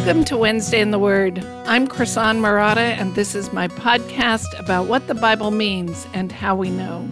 Welcome 0.00 0.24
to 0.24 0.36
Wednesday 0.38 0.80
in 0.80 0.92
the 0.92 0.98
Word. 0.98 1.44
I'm 1.66 1.86
Krisan 1.86 2.38
Marotta, 2.38 2.78
and 2.78 3.14
this 3.14 3.34
is 3.34 3.52
my 3.52 3.68
podcast 3.68 4.58
about 4.58 4.86
what 4.86 5.06
the 5.08 5.14
Bible 5.14 5.50
means 5.50 6.06
and 6.14 6.32
how 6.32 6.56
we 6.56 6.70
know. 6.70 7.06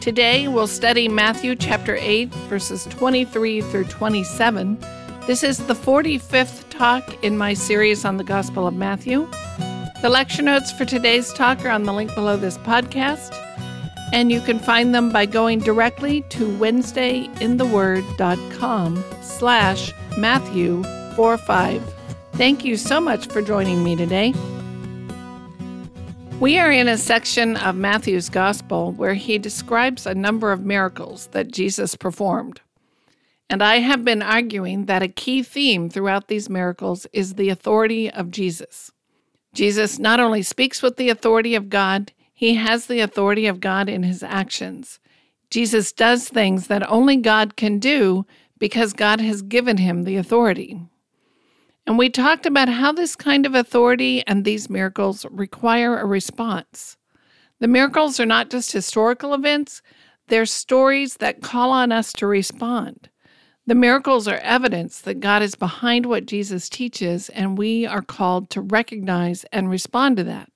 Today, 0.00 0.46
we'll 0.46 0.68
study 0.68 1.08
Matthew 1.08 1.56
chapter 1.56 1.96
8, 1.96 2.32
verses 2.48 2.84
23 2.84 3.62
through 3.62 3.86
27. 3.86 4.78
This 5.26 5.42
is 5.42 5.66
the 5.66 5.74
45th 5.74 6.70
talk 6.70 7.24
in 7.24 7.36
my 7.36 7.52
series 7.52 8.04
on 8.04 8.16
the 8.16 8.22
Gospel 8.22 8.68
of 8.68 8.74
Matthew. 8.74 9.28
The 10.02 10.08
lecture 10.08 10.42
notes 10.42 10.70
for 10.70 10.84
today's 10.84 11.32
talk 11.32 11.64
are 11.64 11.70
on 11.70 11.82
the 11.82 11.92
link 11.92 12.14
below 12.14 12.36
this 12.36 12.58
podcast, 12.58 13.34
and 14.12 14.30
you 14.30 14.40
can 14.40 14.60
find 14.60 14.94
them 14.94 15.10
by 15.10 15.26
going 15.26 15.58
directly 15.58 16.22
to 16.28 16.46
wednesdayintheword.com 16.58 19.04
slash 19.20 19.92
Matthew 20.16 20.84
45. 21.16 21.82
Thank 22.34 22.62
you 22.62 22.76
so 22.76 23.00
much 23.00 23.26
for 23.28 23.40
joining 23.40 23.82
me 23.82 23.96
today. 23.96 24.34
We 26.38 26.58
are 26.58 26.70
in 26.70 26.86
a 26.86 26.98
section 26.98 27.56
of 27.56 27.74
Matthew's 27.74 28.28
Gospel 28.28 28.92
where 28.92 29.14
he 29.14 29.38
describes 29.38 30.04
a 30.04 30.14
number 30.14 30.52
of 30.52 30.66
miracles 30.66 31.28
that 31.28 31.50
Jesus 31.50 31.96
performed. 31.96 32.60
And 33.48 33.62
I 33.62 33.78
have 33.78 34.04
been 34.04 34.20
arguing 34.20 34.84
that 34.84 35.02
a 35.02 35.08
key 35.08 35.42
theme 35.42 35.88
throughout 35.88 36.28
these 36.28 36.50
miracles 36.50 37.06
is 37.14 37.34
the 37.34 37.48
authority 37.48 38.10
of 38.10 38.30
Jesus. 38.30 38.92
Jesus 39.54 39.98
not 39.98 40.20
only 40.20 40.42
speaks 40.42 40.82
with 40.82 40.98
the 40.98 41.08
authority 41.08 41.54
of 41.54 41.70
God, 41.70 42.12
he 42.34 42.56
has 42.56 42.84
the 42.84 43.00
authority 43.00 43.46
of 43.46 43.60
God 43.60 43.88
in 43.88 44.02
his 44.02 44.22
actions. 44.22 45.00
Jesus 45.48 45.92
does 45.92 46.28
things 46.28 46.66
that 46.66 46.86
only 46.90 47.16
God 47.16 47.56
can 47.56 47.78
do 47.78 48.26
because 48.58 48.92
God 48.92 49.22
has 49.22 49.40
given 49.40 49.78
him 49.78 50.04
the 50.04 50.16
authority. 50.16 50.78
And 51.86 51.96
we 51.96 52.10
talked 52.10 52.46
about 52.46 52.68
how 52.68 52.92
this 52.92 53.14
kind 53.14 53.46
of 53.46 53.54
authority 53.54 54.26
and 54.26 54.44
these 54.44 54.68
miracles 54.68 55.24
require 55.30 55.98
a 55.98 56.04
response. 56.04 56.96
The 57.60 57.68
miracles 57.68 58.18
are 58.18 58.26
not 58.26 58.50
just 58.50 58.72
historical 58.72 59.32
events, 59.32 59.82
they're 60.28 60.46
stories 60.46 61.18
that 61.18 61.42
call 61.42 61.70
on 61.70 61.92
us 61.92 62.12
to 62.14 62.26
respond. 62.26 63.08
The 63.68 63.76
miracles 63.76 64.26
are 64.26 64.38
evidence 64.38 65.00
that 65.00 65.20
God 65.20 65.42
is 65.42 65.54
behind 65.54 66.06
what 66.06 66.26
Jesus 66.26 66.68
teaches, 66.68 67.28
and 67.30 67.56
we 67.56 67.86
are 67.86 68.02
called 68.02 68.50
to 68.50 68.60
recognize 68.60 69.44
and 69.52 69.70
respond 69.70 70.16
to 70.16 70.24
that. 70.24 70.50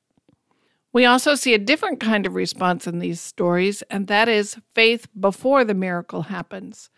We 0.92 1.04
also 1.04 1.36
see 1.36 1.54
a 1.54 1.58
different 1.58 2.00
kind 2.00 2.26
of 2.26 2.34
response 2.34 2.86
in 2.86 2.98
these 2.98 3.20
stories, 3.20 3.82
and 3.82 4.08
that 4.08 4.28
is 4.28 4.58
faith 4.74 5.06
before 5.18 5.64
the 5.64 5.74
miracle 5.74 6.22
happens. 6.22 6.90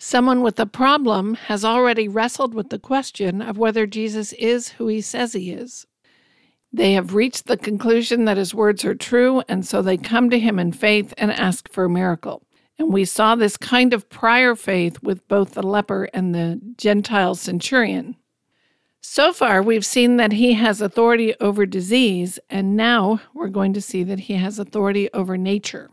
Someone 0.00 0.42
with 0.42 0.60
a 0.60 0.66
problem 0.66 1.34
has 1.34 1.64
already 1.64 2.06
wrestled 2.06 2.54
with 2.54 2.70
the 2.70 2.78
question 2.78 3.42
of 3.42 3.58
whether 3.58 3.84
Jesus 3.84 4.32
is 4.34 4.68
who 4.70 4.86
he 4.86 5.00
says 5.00 5.32
he 5.32 5.50
is. 5.50 5.88
They 6.72 6.92
have 6.92 7.14
reached 7.14 7.46
the 7.46 7.56
conclusion 7.56 8.24
that 8.24 8.36
his 8.36 8.54
words 8.54 8.84
are 8.84 8.94
true, 8.94 9.42
and 9.48 9.66
so 9.66 9.82
they 9.82 9.96
come 9.96 10.30
to 10.30 10.38
him 10.38 10.60
in 10.60 10.70
faith 10.70 11.12
and 11.18 11.32
ask 11.32 11.68
for 11.72 11.84
a 11.84 11.90
miracle. 11.90 12.42
And 12.78 12.92
we 12.92 13.04
saw 13.04 13.34
this 13.34 13.56
kind 13.56 13.92
of 13.92 14.08
prior 14.08 14.54
faith 14.54 15.02
with 15.02 15.26
both 15.26 15.54
the 15.54 15.66
leper 15.66 16.08
and 16.14 16.32
the 16.32 16.60
Gentile 16.76 17.34
centurion. 17.34 18.14
So 19.00 19.32
far, 19.32 19.62
we've 19.62 19.86
seen 19.86 20.16
that 20.18 20.32
he 20.32 20.52
has 20.52 20.80
authority 20.80 21.34
over 21.40 21.66
disease, 21.66 22.38
and 22.48 22.76
now 22.76 23.20
we're 23.34 23.48
going 23.48 23.72
to 23.72 23.80
see 23.80 24.04
that 24.04 24.20
he 24.20 24.34
has 24.34 24.60
authority 24.60 25.08
over 25.12 25.36
nature. 25.36 25.90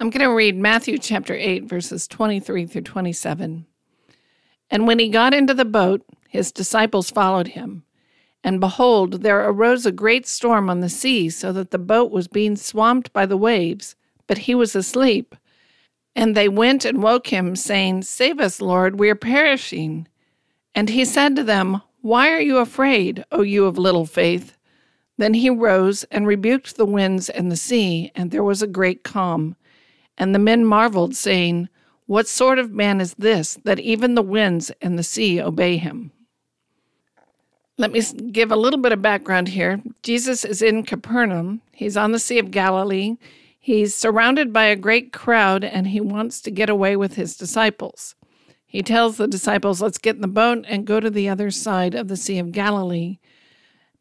I'm 0.00 0.10
going 0.10 0.20
to 0.20 0.32
read 0.32 0.56
Matthew 0.56 0.96
chapter 0.96 1.34
8, 1.34 1.64
verses 1.64 2.06
23 2.06 2.66
through 2.66 2.82
27. 2.82 3.66
And 4.70 4.86
when 4.86 5.00
he 5.00 5.08
got 5.08 5.34
into 5.34 5.54
the 5.54 5.64
boat, 5.64 6.06
his 6.28 6.52
disciples 6.52 7.10
followed 7.10 7.48
him. 7.48 7.82
And 8.44 8.60
behold, 8.60 9.24
there 9.24 9.40
arose 9.40 9.86
a 9.86 9.90
great 9.90 10.24
storm 10.24 10.70
on 10.70 10.78
the 10.78 10.88
sea, 10.88 11.28
so 11.30 11.52
that 11.52 11.72
the 11.72 11.80
boat 11.80 12.12
was 12.12 12.28
being 12.28 12.54
swamped 12.54 13.12
by 13.12 13.26
the 13.26 13.36
waves, 13.36 13.96
but 14.28 14.38
he 14.38 14.54
was 14.54 14.76
asleep. 14.76 15.34
And 16.14 16.36
they 16.36 16.48
went 16.48 16.84
and 16.84 17.02
woke 17.02 17.26
him, 17.26 17.56
saying, 17.56 18.02
Save 18.02 18.38
us, 18.38 18.60
Lord, 18.60 19.00
we 19.00 19.10
are 19.10 19.16
perishing. 19.16 20.06
And 20.76 20.90
he 20.90 21.04
said 21.04 21.34
to 21.34 21.42
them, 21.42 21.82
Why 22.02 22.30
are 22.30 22.40
you 22.40 22.58
afraid, 22.58 23.24
O 23.32 23.42
you 23.42 23.64
of 23.64 23.76
little 23.76 24.06
faith? 24.06 24.56
Then 25.16 25.34
he 25.34 25.50
rose 25.50 26.04
and 26.04 26.24
rebuked 26.24 26.76
the 26.76 26.86
winds 26.86 27.28
and 27.28 27.50
the 27.50 27.56
sea, 27.56 28.12
and 28.14 28.30
there 28.30 28.44
was 28.44 28.62
a 28.62 28.68
great 28.68 29.02
calm. 29.02 29.56
And 30.18 30.34
the 30.34 30.38
men 30.38 30.66
marveled, 30.66 31.16
saying, 31.16 31.70
What 32.06 32.28
sort 32.28 32.58
of 32.58 32.72
man 32.72 33.00
is 33.00 33.14
this, 33.14 33.58
that 33.64 33.78
even 33.78 34.14
the 34.14 34.22
winds 34.22 34.70
and 34.82 34.98
the 34.98 35.02
sea 35.02 35.40
obey 35.40 35.78
him? 35.78 36.10
Let 37.78 37.92
me 37.92 38.02
give 38.32 38.50
a 38.50 38.56
little 38.56 38.80
bit 38.80 38.92
of 38.92 39.00
background 39.00 39.48
here. 39.48 39.80
Jesus 40.02 40.44
is 40.44 40.60
in 40.60 40.82
Capernaum, 40.82 41.62
he's 41.72 41.96
on 41.96 42.12
the 42.12 42.18
Sea 42.18 42.40
of 42.40 42.50
Galilee. 42.50 43.16
He's 43.60 43.94
surrounded 43.94 44.52
by 44.52 44.64
a 44.64 44.76
great 44.76 45.12
crowd, 45.12 45.62
and 45.62 45.88
he 45.88 46.00
wants 46.00 46.40
to 46.40 46.50
get 46.50 46.70
away 46.70 46.96
with 46.96 47.14
his 47.14 47.36
disciples. 47.36 48.14
He 48.66 48.82
tells 48.82 49.16
the 49.16 49.28
disciples, 49.28 49.80
Let's 49.80 49.98
get 49.98 50.16
in 50.16 50.22
the 50.22 50.28
boat 50.28 50.64
and 50.68 50.86
go 50.86 51.00
to 51.00 51.10
the 51.10 51.28
other 51.28 51.50
side 51.50 51.94
of 51.94 52.08
the 52.08 52.16
Sea 52.16 52.38
of 52.38 52.52
Galilee. 52.52 53.18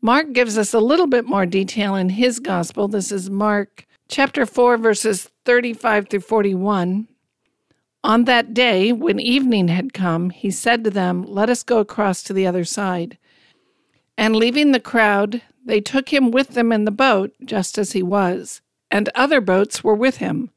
Mark 0.01 0.34
gives 0.34 0.57
us 0.57 0.73
a 0.73 0.79
little 0.79 1.07
bit 1.07 1.25
more 1.25 1.45
detail 1.45 1.95
in 1.95 2.09
his 2.09 2.39
gospel. 2.39 2.88
This 2.88 3.11
is 3.11 3.29
Mark 3.29 3.86
chapter 4.07 4.45
4, 4.45 4.78
verses 4.78 5.29
35 5.45 6.09
through 6.09 6.19
41. 6.22 7.07
On 8.03 8.23
that 8.25 8.53
day, 8.53 8.94
when 8.94 9.19
evening 9.19 9.68
had 9.68 9.94
come, 9.94 10.29
he 10.29 10.50
said 10.50 10.84
to 10.84 10.90
them, 10.90 11.23
Let 11.23 11.50
us 11.50 11.63
go 11.63 11.79
across 11.79 12.23
to 12.23 12.34
the 12.34 12.47
other 12.47 12.63
side. 12.63 13.17
And 14.17 14.35
leaving 14.35 14.72
the 14.72 14.79
crowd, 14.79 15.41
they 15.66 15.81
took 15.81 16.09
him 16.09 16.31
with 16.31 16.50
them 16.50 16.72
in 16.72 16.85
the 16.85 16.91
boat, 16.91 17.34
just 17.44 17.78
as 17.78 17.91
he 17.91 18.01
was, 18.01 18.62
and 18.90 19.09
other 19.13 19.41
boats 19.41 19.84
were 19.84 19.96
with 19.96 20.17
him. 20.17 20.51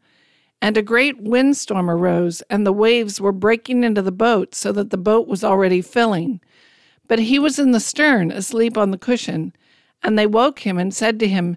And 0.63 0.77
a 0.77 0.83
great 0.83 1.21
windstorm 1.21 1.91
arose, 1.91 2.43
and 2.43 2.67
the 2.67 2.73
waves 2.73 3.21
were 3.21 3.33
breaking 3.33 3.83
into 3.83 4.03
the 4.03 4.13
boat, 4.13 4.55
so 4.55 4.71
that 4.73 4.91
the 4.91 4.99
boat 4.99 5.27
was 5.27 5.43
already 5.43 5.83
filling. 5.83 6.41
But 7.09 7.19
he 7.19 7.39
was 7.39 7.59
in 7.59 7.73
the 7.73 7.81
stern, 7.81 8.31
asleep 8.31 8.77
on 8.77 8.91
the 8.91 8.99
cushion. 8.99 9.55
And 10.03 10.19
they 10.19 10.27
woke 10.27 10.61
him 10.61 10.79
and 10.79 10.95
said 10.95 11.19
to 11.19 11.29
him, 11.29 11.57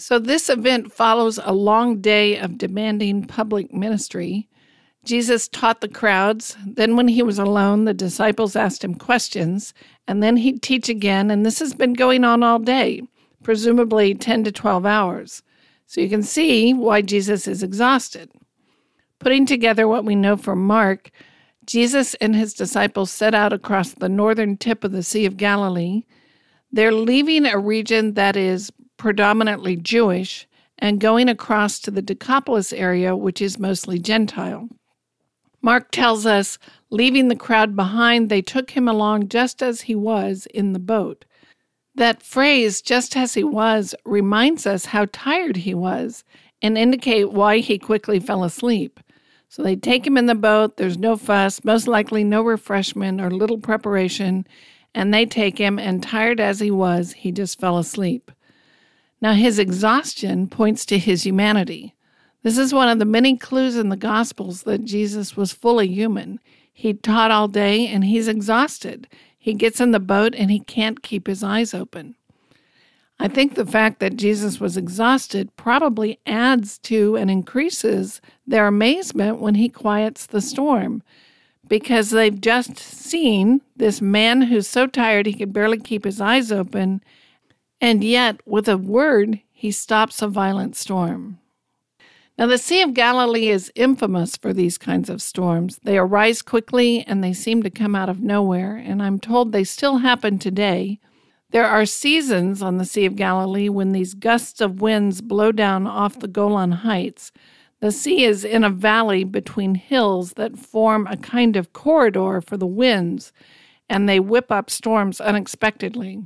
So, 0.00 0.18
this 0.18 0.48
event 0.48 0.90
follows 0.94 1.38
a 1.42 1.52
long 1.52 2.00
day 2.00 2.38
of 2.38 2.56
demanding 2.56 3.26
public 3.26 3.70
ministry. 3.70 4.48
Jesus 5.04 5.46
taught 5.46 5.82
the 5.82 5.88
crowds. 5.88 6.56
Then, 6.66 6.96
when 6.96 7.08
he 7.08 7.22
was 7.22 7.38
alone, 7.38 7.84
the 7.84 7.92
disciples 7.92 8.56
asked 8.56 8.82
him 8.82 8.94
questions, 8.94 9.74
and 10.08 10.22
then 10.22 10.38
he'd 10.38 10.62
teach 10.62 10.88
again. 10.88 11.30
And 11.30 11.44
this 11.44 11.58
has 11.58 11.74
been 11.74 11.92
going 11.92 12.24
on 12.24 12.42
all 12.42 12.58
day, 12.58 13.02
presumably 13.42 14.14
10 14.14 14.44
to 14.44 14.52
12 14.52 14.86
hours. 14.86 15.42
So, 15.86 16.00
you 16.00 16.08
can 16.08 16.22
see 16.22 16.72
why 16.72 17.02
Jesus 17.02 17.46
is 17.46 17.62
exhausted. 17.62 18.30
Putting 19.18 19.44
together 19.44 19.86
what 19.86 20.06
we 20.06 20.14
know 20.14 20.38
from 20.38 20.66
Mark, 20.66 21.10
Jesus 21.66 22.14
and 22.14 22.34
his 22.34 22.54
disciples 22.54 23.10
set 23.10 23.34
out 23.34 23.52
across 23.52 23.92
the 23.92 24.08
northern 24.08 24.56
tip 24.56 24.82
of 24.82 24.92
the 24.92 25.02
Sea 25.02 25.26
of 25.26 25.36
Galilee. 25.36 26.04
They're 26.72 26.90
leaving 26.90 27.44
a 27.44 27.58
region 27.58 28.14
that 28.14 28.34
is 28.34 28.72
predominantly 29.00 29.76
Jewish, 29.76 30.46
and 30.78 31.00
going 31.00 31.26
across 31.26 31.78
to 31.78 31.90
the 31.90 32.02
Decapolis 32.02 32.70
area, 32.70 33.16
which 33.16 33.40
is 33.40 33.58
mostly 33.58 33.98
Gentile. 33.98 34.68
Mark 35.62 35.90
tells 35.90 36.26
us, 36.26 36.58
leaving 36.90 37.28
the 37.28 37.34
crowd 37.34 37.74
behind, 37.74 38.28
they 38.28 38.42
took 38.42 38.72
him 38.72 38.86
along 38.86 39.28
just 39.28 39.62
as 39.62 39.80
he 39.80 39.94
was 39.94 40.44
in 40.52 40.74
the 40.74 40.78
boat. 40.78 41.24
That 41.94 42.22
phrase, 42.22 42.82
just 42.82 43.16
as 43.16 43.32
he 43.32 43.42
was, 43.42 43.94
reminds 44.04 44.66
us 44.66 44.84
how 44.84 45.06
tired 45.12 45.56
he 45.56 45.72
was 45.72 46.22
and 46.60 46.76
indicate 46.76 47.32
why 47.32 47.60
he 47.60 47.78
quickly 47.78 48.20
fell 48.20 48.44
asleep. 48.44 49.00
So 49.48 49.62
they 49.62 49.76
take 49.76 50.06
him 50.06 50.18
in 50.18 50.26
the 50.26 50.34
boat, 50.34 50.76
there's 50.76 50.98
no 50.98 51.16
fuss, 51.16 51.64
most 51.64 51.88
likely 51.88 52.22
no 52.22 52.42
refreshment 52.42 53.22
or 53.22 53.30
little 53.30 53.58
preparation, 53.58 54.46
and 54.94 55.14
they 55.14 55.24
take 55.24 55.56
him, 55.56 55.78
and 55.78 56.02
tired 56.02 56.38
as 56.38 56.60
he 56.60 56.70
was, 56.70 57.12
he 57.14 57.32
just 57.32 57.58
fell 57.58 57.78
asleep. 57.78 58.30
Now, 59.20 59.34
his 59.34 59.58
exhaustion 59.58 60.48
points 60.48 60.86
to 60.86 60.98
his 60.98 61.24
humanity. 61.24 61.94
This 62.42 62.56
is 62.56 62.72
one 62.72 62.88
of 62.88 62.98
the 62.98 63.04
many 63.04 63.36
clues 63.36 63.76
in 63.76 63.90
the 63.90 63.96
Gospels 63.96 64.62
that 64.62 64.84
Jesus 64.84 65.36
was 65.36 65.52
fully 65.52 65.88
human. 65.88 66.40
He 66.72 66.94
taught 66.94 67.30
all 67.30 67.48
day 67.48 67.86
and 67.86 68.04
he's 68.04 68.28
exhausted. 68.28 69.06
He 69.38 69.52
gets 69.52 69.80
in 69.80 69.90
the 69.90 70.00
boat 70.00 70.34
and 70.34 70.50
he 70.50 70.60
can't 70.60 71.02
keep 71.02 71.26
his 71.26 71.42
eyes 71.42 71.74
open. 71.74 72.14
I 73.18 73.28
think 73.28 73.54
the 73.54 73.66
fact 73.66 74.00
that 74.00 74.16
Jesus 74.16 74.58
was 74.58 74.78
exhausted 74.78 75.54
probably 75.56 76.18
adds 76.24 76.78
to 76.78 77.16
and 77.16 77.30
increases 77.30 78.22
their 78.46 78.66
amazement 78.66 79.40
when 79.40 79.56
he 79.56 79.68
quiets 79.68 80.24
the 80.24 80.40
storm 80.40 81.02
because 81.68 82.10
they've 82.10 82.40
just 82.40 82.78
seen 82.78 83.60
this 83.76 84.00
man 84.00 84.42
who's 84.42 84.66
so 84.66 84.86
tired 84.86 85.26
he 85.26 85.34
can 85.34 85.52
barely 85.52 85.78
keep 85.78 86.04
his 86.04 86.20
eyes 86.20 86.50
open, 86.50 87.02
and 87.80 88.04
yet, 88.04 88.40
with 88.46 88.68
a 88.68 88.76
word, 88.76 89.40
he 89.52 89.70
stops 89.70 90.22
a 90.22 90.28
violent 90.28 90.76
storm. 90.76 91.38
Now, 92.38 92.46
the 92.46 92.58
Sea 92.58 92.80
of 92.80 92.94
Galilee 92.94 93.48
is 93.48 93.70
infamous 93.74 94.36
for 94.36 94.54
these 94.54 94.78
kinds 94.78 95.10
of 95.10 95.20
storms. 95.20 95.78
They 95.82 95.98
arise 95.98 96.40
quickly 96.40 97.04
and 97.06 97.22
they 97.22 97.34
seem 97.34 97.62
to 97.62 97.70
come 97.70 97.94
out 97.94 98.08
of 98.08 98.20
nowhere, 98.20 98.76
and 98.76 99.02
I'm 99.02 99.18
told 99.18 99.52
they 99.52 99.64
still 99.64 99.98
happen 99.98 100.38
today. 100.38 101.00
There 101.50 101.66
are 101.66 101.84
seasons 101.84 102.62
on 102.62 102.78
the 102.78 102.84
Sea 102.84 103.04
of 103.04 103.16
Galilee 103.16 103.68
when 103.68 103.92
these 103.92 104.14
gusts 104.14 104.60
of 104.60 104.80
winds 104.80 105.20
blow 105.20 105.52
down 105.52 105.86
off 105.86 106.18
the 106.18 106.28
Golan 106.28 106.72
Heights. 106.72 107.30
The 107.80 107.92
sea 107.92 108.24
is 108.24 108.44
in 108.44 108.62
a 108.62 108.70
valley 108.70 109.24
between 109.24 109.74
hills 109.74 110.34
that 110.34 110.58
form 110.58 111.06
a 111.08 111.16
kind 111.16 111.56
of 111.56 111.72
corridor 111.72 112.40
for 112.40 112.56
the 112.56 112.66
winds, 112.66 113.32
and 113.88 114.08
they 114.08 114.20
whip 114.20 114.52
up 114.52 114.70
storms 114.70 115.20
unexpectedly. 115.20 116.22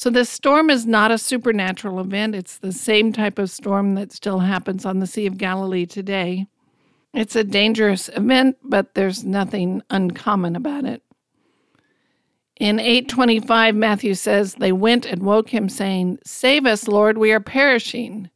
So, 0.00 0.08
this 0.08 0.30
storm 0.30 0.70
is 0.70 0.86
not 0.86 1.10
a 1.10 1.18
supernatural 1.18 2.00
event. 2.00 2.34
It's 2.34 2.56
the 2.56 2.72
same 2.72 3.12
type 3.12 3.38
of 3.38 3.50
storm 3.50 3.96
that 3.96 4.12
still 4.12 4.38
happens 4.38 4.86
on 4.86 4.98
the 4.98 5.06
Sea 5.06 5.26
of 5.26 5.36
Galilee 5.36 5.84
today. 5.84 6.46
It's 7.12 7.36
a 7.36 7.44
dangerous 7.44 8.08
event, 8.08 8.56
but 8.62 8.94
there's 8.94 9.24
nothing 9.24 9.82
uncommon 9.90 10.56
about 10.56 10.86
it. 10.86 11.02
In 12.58 12.80
825, 12.80 13.74
Matthew 13.74 14.14
says, 14.14 14.54
They 14.54 14.72
went 14.72 15.04
and 15.04 15.22
woke 15.22 15.50
him, 15.50 15.68
saying, 15.68 16.20
Save 16.24 16.64
us, 16.64 16.88
Lord, 16.88 17.18
we 17.18 17.30
are 17.32 17.38
perishing. 17.38 18.30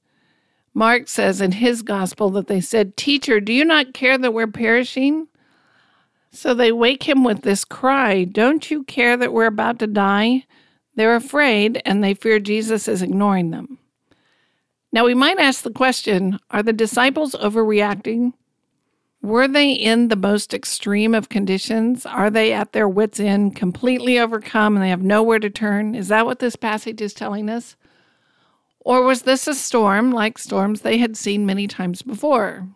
Mark 0.75 1.09
says 1.09 1.41
in 1.41 1.53
his 1.53 1.81
gospel 1.81 2.29
that 2.33 2.47
they 2.47 2.61
said, 2.61 2.95
Teacher, 2.95 3.41
do 3.41 3.55
you 3.55 3.65
not 3.65 3.95
care 3.95 4.19
that 4.19 4.35
we're 4.35 4.47
perishing? 4.47 5.29
So 6.31 6.53
they 6.53 6.73
wake 6.73 7.09
him 7.09 7.25
with 7.25 7.41
this 7.41 7.65
cry, 7.65 8.25
Don't 8.25 8.71
you 8.71 8.85
care 8.85 9.17
that 9.17 9.33
we're 9.33 9.47
about 9.47 9.79
to 9.79 9.87
die? 9.87 10.45
They're 10.97 11.17
afraid 11.17 11.83
and 11.85 12.03
they 12.03 12.15
fear 12.15 12.39
Jesus 12.39 12.89
is 12.89 13.03
ignoring 13.03 13.51
them. 13.51 13.79
Now, 14.93 15.05
we 15.05 15.15
might 15.15 15.39
ask 15.39 15.63
the 15.63 15.71
question 15.71 16.39
are 16.51 16.63
the 16.63 16.73
disciples 16.73 17.35
overreacting? 17.35 18.33
Were 19.23 19.49
they 19.49 19.73
in 19.73 20.09
the 20.09 20.17
most 20.17 20.53
extreme 20.53 21.15
of 21.15 21.31
conditions? 21.31 22.05
Are 22.05 22.31
they 22.31 22.53
at 22.53 22.73
their 22.73 22.89
wits' 22.89 23.19
end, 23.19 23.57
completely 23.57 24.19
overcome, 24.19 24.77
and 24.77 24.85
they 24.85 24.91
have 24.91 25.03
nowhere 25.03 25.39
to 25.39 25.49
turn? 25.49 25.95
Is 25.95 26.09
that 26.09 26.27
what 26.27 26.41
this 26.41 26.57
passage 26.57 27.01
is 27.01 27.15
telling 27.15 27.49
us? 27.49 27.75
Or 28.81 29.03
was 29.03 29.23
this 29.23 29.49
a 29.49 29.55
storm 29.55 30.13
like 30.13 30.39
storms 30.39 30.83
they 30.83 30.99
had 30.99 31.17
seen 31.17 31.47
many 31.47 31.67
times 31.67 32.03
before? 32.03 32.69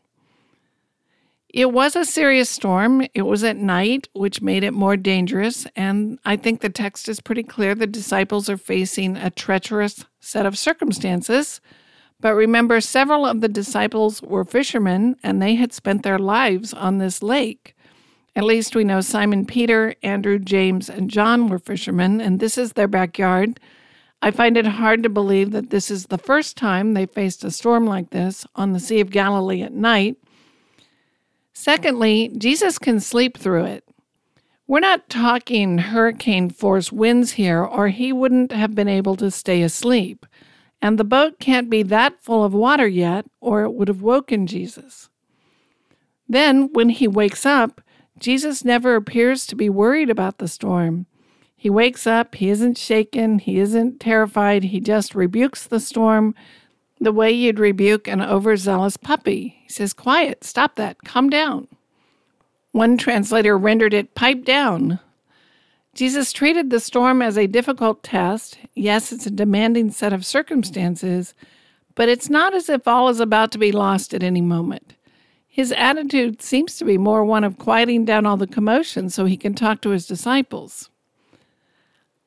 It 1.59 1.73
was 1.73 1.97
a 1.97 2.05
serious 2.05 2.49
storm. 2.49 3.05
It 3.15 3.23
was 3.23 3.43
at 3.43 3.57
night, 3.57 4.07
which 4.13 4.41
made 4.41 4.63
it 4.63 4.71
more 4.71 4.97
dangerous. 4.97 5.67
And 5.75 6.21
I 6.25 6.37
think 6.37 6.61
the 6.61 6.71
text 6.71 7.09
is 7.09 7.19
pretty 7.19 7.43
clear. 7.43 7.75
The 7.75 7.89
disciples 7.89 8.49
are 8.49 8.57
facing 8.57 9.17
a 9.17 9.29
treacherous 9.29 10.05
set 10.21 10.47
of 10.47 10.57
circumstances. 10.57 11.61
But 12.21 12.37
remember, 12.37 12.81
several 12.81 13.27
of 13.27 13.41
the 13.41 13.49
disciples 13.49 14.23
were 14.23 14.45
fishermen 14.45 15.17
and 15.25 15.43
they 15.43 15.57
had 15.57 15.73
spent 15.73 16.05
their 16.05 16.21
lives 16.21 16.73
on 16.73 16.99
this 16.99 17.25
lake. 17.25 17.75
At 18.37 18.45
least 18.45 18.77
we 18.77 18.85
know 18.85 19.01
Simon 19.01 19.45
Peter, 19.45 19.97
Andrew, 20.05 20.39
James, 20.39 20.89
and 20.89 21.11
John 21.11 21.49
were 21.49 21.59
fishermen, 21.59 22.21
and 22.21 22.39
this 22.39 22.57
is 22.57 22.75
their 22.75 22.87
backyard. 22.87 23.59
I 24.23 24.31
find 24.31 24.57
it 24.57 24.65
hard 24.65 25.03
to 25.03 25.09
believe 25.09 25.51
that 25.51 25.71
this 25.71 25.91
is 25.91 26.07
the 26.07 26.19
first 26.19 26.57
time 26.57 26.95
they 26.95 27.07
faced 27.07 27.43
a 27.43 27.51
storm 27.51 27.85
like 27.85 28.11
this 28.11 28.47
on 28.55 28.75
the 28.75 28.81
Sea 28.81 29.01
of 29.01 29.11
Galilee 29.11 29.63
at 29.63 29.73
night. 29.73 30.19
Secondly, 31.61 32.31
Jesus 32.39 32.79
can 32.79 33.01
sleep 33.01 33.37
through 33.37 33.65
it. 33.65 33.83
We're 34.69 34.79
not 34.79 35.09
talking 35.09 35.79
hurricane 35.79 36.51
force 36.51 36.93
winds 36.93 37.33
here, 37.33 37.65
or 37.65 37.89
he 37.89 38.13
wouldn't 38.13 38.53
have 38.53 38.77
been 38.77 38.87
able 38.87 39.17
to 39.17 39.29
stay 39.33 39.63
asleep. 39.63 40.25
And 40.81 40.97
the 40.97 41.05
boat 41.05 41.41
can't 41.41 41.69
be 41.69 41.83
that 41.83 42.23
full 42.23 42.45
of 42.45 42.55
water 42.55 42.87
yet, 42.87 43.27
or 43.41 43.65
it 43.65 43.73
would 43.73 43.89
have 43.89 44.03
woken 44.03 44.47
Jesus. 44.47 45.11
Then, 46.29 46.73
when 46.75 46.91
he 46.91 47.09
wakes 47.09 47.45
up, 47.45 47.81
Jesus 48.21 48.65
never 48.65 48.95
appears 48.95 49.45
to 49.47 49.57
be 49.57 49.69
worried 49.69 50.11
about 50.11 50.39
the 50.39 50.47
storm. 50.47 51.07
He 51.57 51.69
wakes 51.69 52.07
up, 52.07 52.37
he 52.37 52.51
isn't 52.51 52.79
shaken, 52.79 53.41
he 53.41 53.59
isn't 53.59 53.99
terrified, 53.99 54.63
he 54.63 54.79
just 54.79 55.13
rebukes 55.13 55.67
the 55.67 55.81
storm, 55.81 56.37
the 57.01 57.13
way 57.13 57.31
you'd 57.31 57.59
rebuke 57.59 58.09
an 58.09 58.21
overzealous 58.21 58.97
puppy. 58.97 59.57
He 59.63 59.69
says, 59.69 59.93
Quiet, 59.93 60.45
stop 60.45 60.77
that, 60.77 61.05
calm 61.05 61.31
down. 61.31 61.69
One 62.73 62.97
translator 62.97 63.57
rendered 63.57 63.95
it 63.95 64.15
pipe 64.15 64.45
down. 64.45 65.01
Jesus 65.95 66.33
treated 66.33 66.71
the 66.71 66.81
storm 66.81 67.23
as 67.23 67.37
a 67.37 67.47
difficult 67.47 68.03
test. 68.03 68.59
Yes, 68.75 69.11
it's 69.11 69.27
a 69.27 69.31
demanding 69.31 69.91
set 69.91 70.13
of 70.13 70.25
circumstances, 70.25 71.35
but 71.95 72.09
it's 72.09 72.31
not 72.31 72.55
as 72.55 72.69
if 72.69 72.87
all 72.87 73.09
is 73.09 73.21
about 73.21 73.51
to 73.53 73.59
be 73.59 73.73
lost 73.73 74.15
at 74.15 74.23
any 74.23 74.41
moment. 74.41 74.95
His 75.47 75.73
attitude 75.73 76.41
seems 76.41 76.77
to 76.77 76.85
be 76.85 76.99
more 76.99 77.25
one 77.25 77.43
of 77.43 77.59
quieting 77.59 78.05
down 78.05 78.27
all 78.27 78.37
the 78.37 78.47
commotion 78.47 79.11
so 79.11 79.25
he 79.25 79.37
can 79.37 79.55
talk 79.55 79.81
to 79.81 79.91
his 79.91 80.07
disciples. 80.07 80.89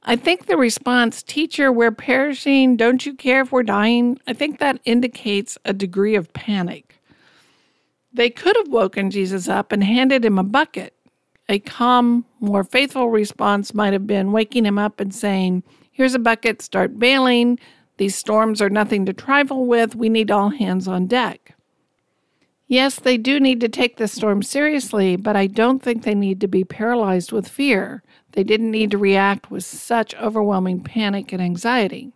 I 0.04 0.16
think 0.16 0.48
the 0.48 0.58
response, 0.58 1.22
teacher, 1.22 1.72
we're 1.72 1.92
perishing. 1.92 2.76
Don't 2.76 3.06
you 3.06 3.14
care 3.14 3.42
if 3.42 3.52
we're 3.52 3.64
dying? 3.64 4.20
I 4.26 4.34
think 4.34 4.60
that 4.60 4.82
indicates 4.84 5.58
a 5.64 5.74
degree 5.74 6.16
of 6.16 6.34
panic. 6.34 7.00
They 8.12 8.30
could 8.30 8.56
have 8.58 8.70
woken 8.70 9.12
Jesus 9.12 9.48
up 9.48 9.72
and 9.72 9.84
handed 9.84 10.26
him 10.26 10.40
a 10.40 10.44
bucket. 10.44 10.96
A 11.48 11.60
calm, 11.60 12.26
more 12.40 12.64
faithful 12.64 13.10
response 13.10 13.74
might 13.74 13.94
have 13.94 14.08
been 14.08 14.32
waking 14.32 14.66
him 14.66 14.80
up 14.80 15.00
and 15.00 15.14
saying, 15.14 15.64
Here's 15.92 16.16
a 16.16 16.20
bucket, 16.20 16.62
start 16.62 16.98
bailing. 16.98 17.60
These 17.98 18.16
storms 18.16 18.62
are 18.62 18.70
nothing 18.70 19.06
to 19.06 19.14
trifle 19.14 19.66
with. 19.68 19.96
We 19.96 20.10
need 20.10 20.32
all 20.32 20.50
hands 20.50 20.88
on 20.88 21.06
deck. 21.06 21.51
Yes, 22.72 22.96
they 22.96 23.18
do 23.18 23.38
need 23.38 23.60
to 23.60 23.68
take 23.68 23.98
the 23.98 24.08
storm 24.08 24.42
seriously, 24.42 25.18
but 25.18 25.36
I 25.36 25.46
don't 25.48 25.84
think 25.84 26.04
they 26.04 26.16
need 26.16 26.40
to 26.40 26.48
be 26.48 26.64
paralyzed 26.64 27.34
with 27.34 27.50
fear. 27.50 28.02
They 28.32 28.46
didn't 28.46 28.72
need 28.72 28.92
to 28.92 28.98
react 28.98 29.52
with 29.52 29.66
such 29.66 30.16
overwhelming 30.16 30.80
panic 30.80 31.34
and 31.34 31.42
anxiety. 31.42 32.14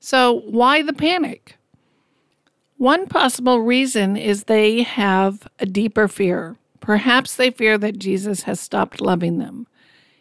So, 0.00 0.40
why 0.46 0.80
the 0.80 0.94
panic? 0.94 1.58
One 2.78 3.06
possible 3.06 3.60
reason 3.60 4.16
is 4.16 4.44
they 4.44 4.82
have 4.82 5.46
a 5.58 5.66
deeper 5.66 6.08
fear. 6.08 6.56
Perhaps 6.80 7.36
they 7.36 7.50
fear 7.50 7.76
that 7.76 7.98
Jesus 7.98 8.44
has 8.44 8.58
stopped 8.58 9.02
loving 9.02 9.36
them. 9.36 9.66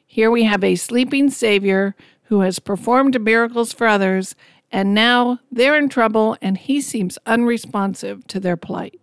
Here 0.06 0.30
we 0.30 0.44
have 0.44 0.66
a 0.66 0.76
sleeping 0.76 1.30
Savior 1.30 1.96
who 2.24 2.42
has 2.42 2.60
performed 2.60 3.22
miracles 3.22 3.72
for 3.72 3.88
others, 3.88 4.36
and 4.70 4.94
now 4.94 5.40
they're 5.50 5.78
in 5.78 5.88
trouble 5.88 6.36
and 6.42 6.58
he 6.58 6.82
seems 6.82 7.18
unresponsive 7.26 8.28
to 8.28 8.42
their 8.42 8.58
plight. 8.58 9.00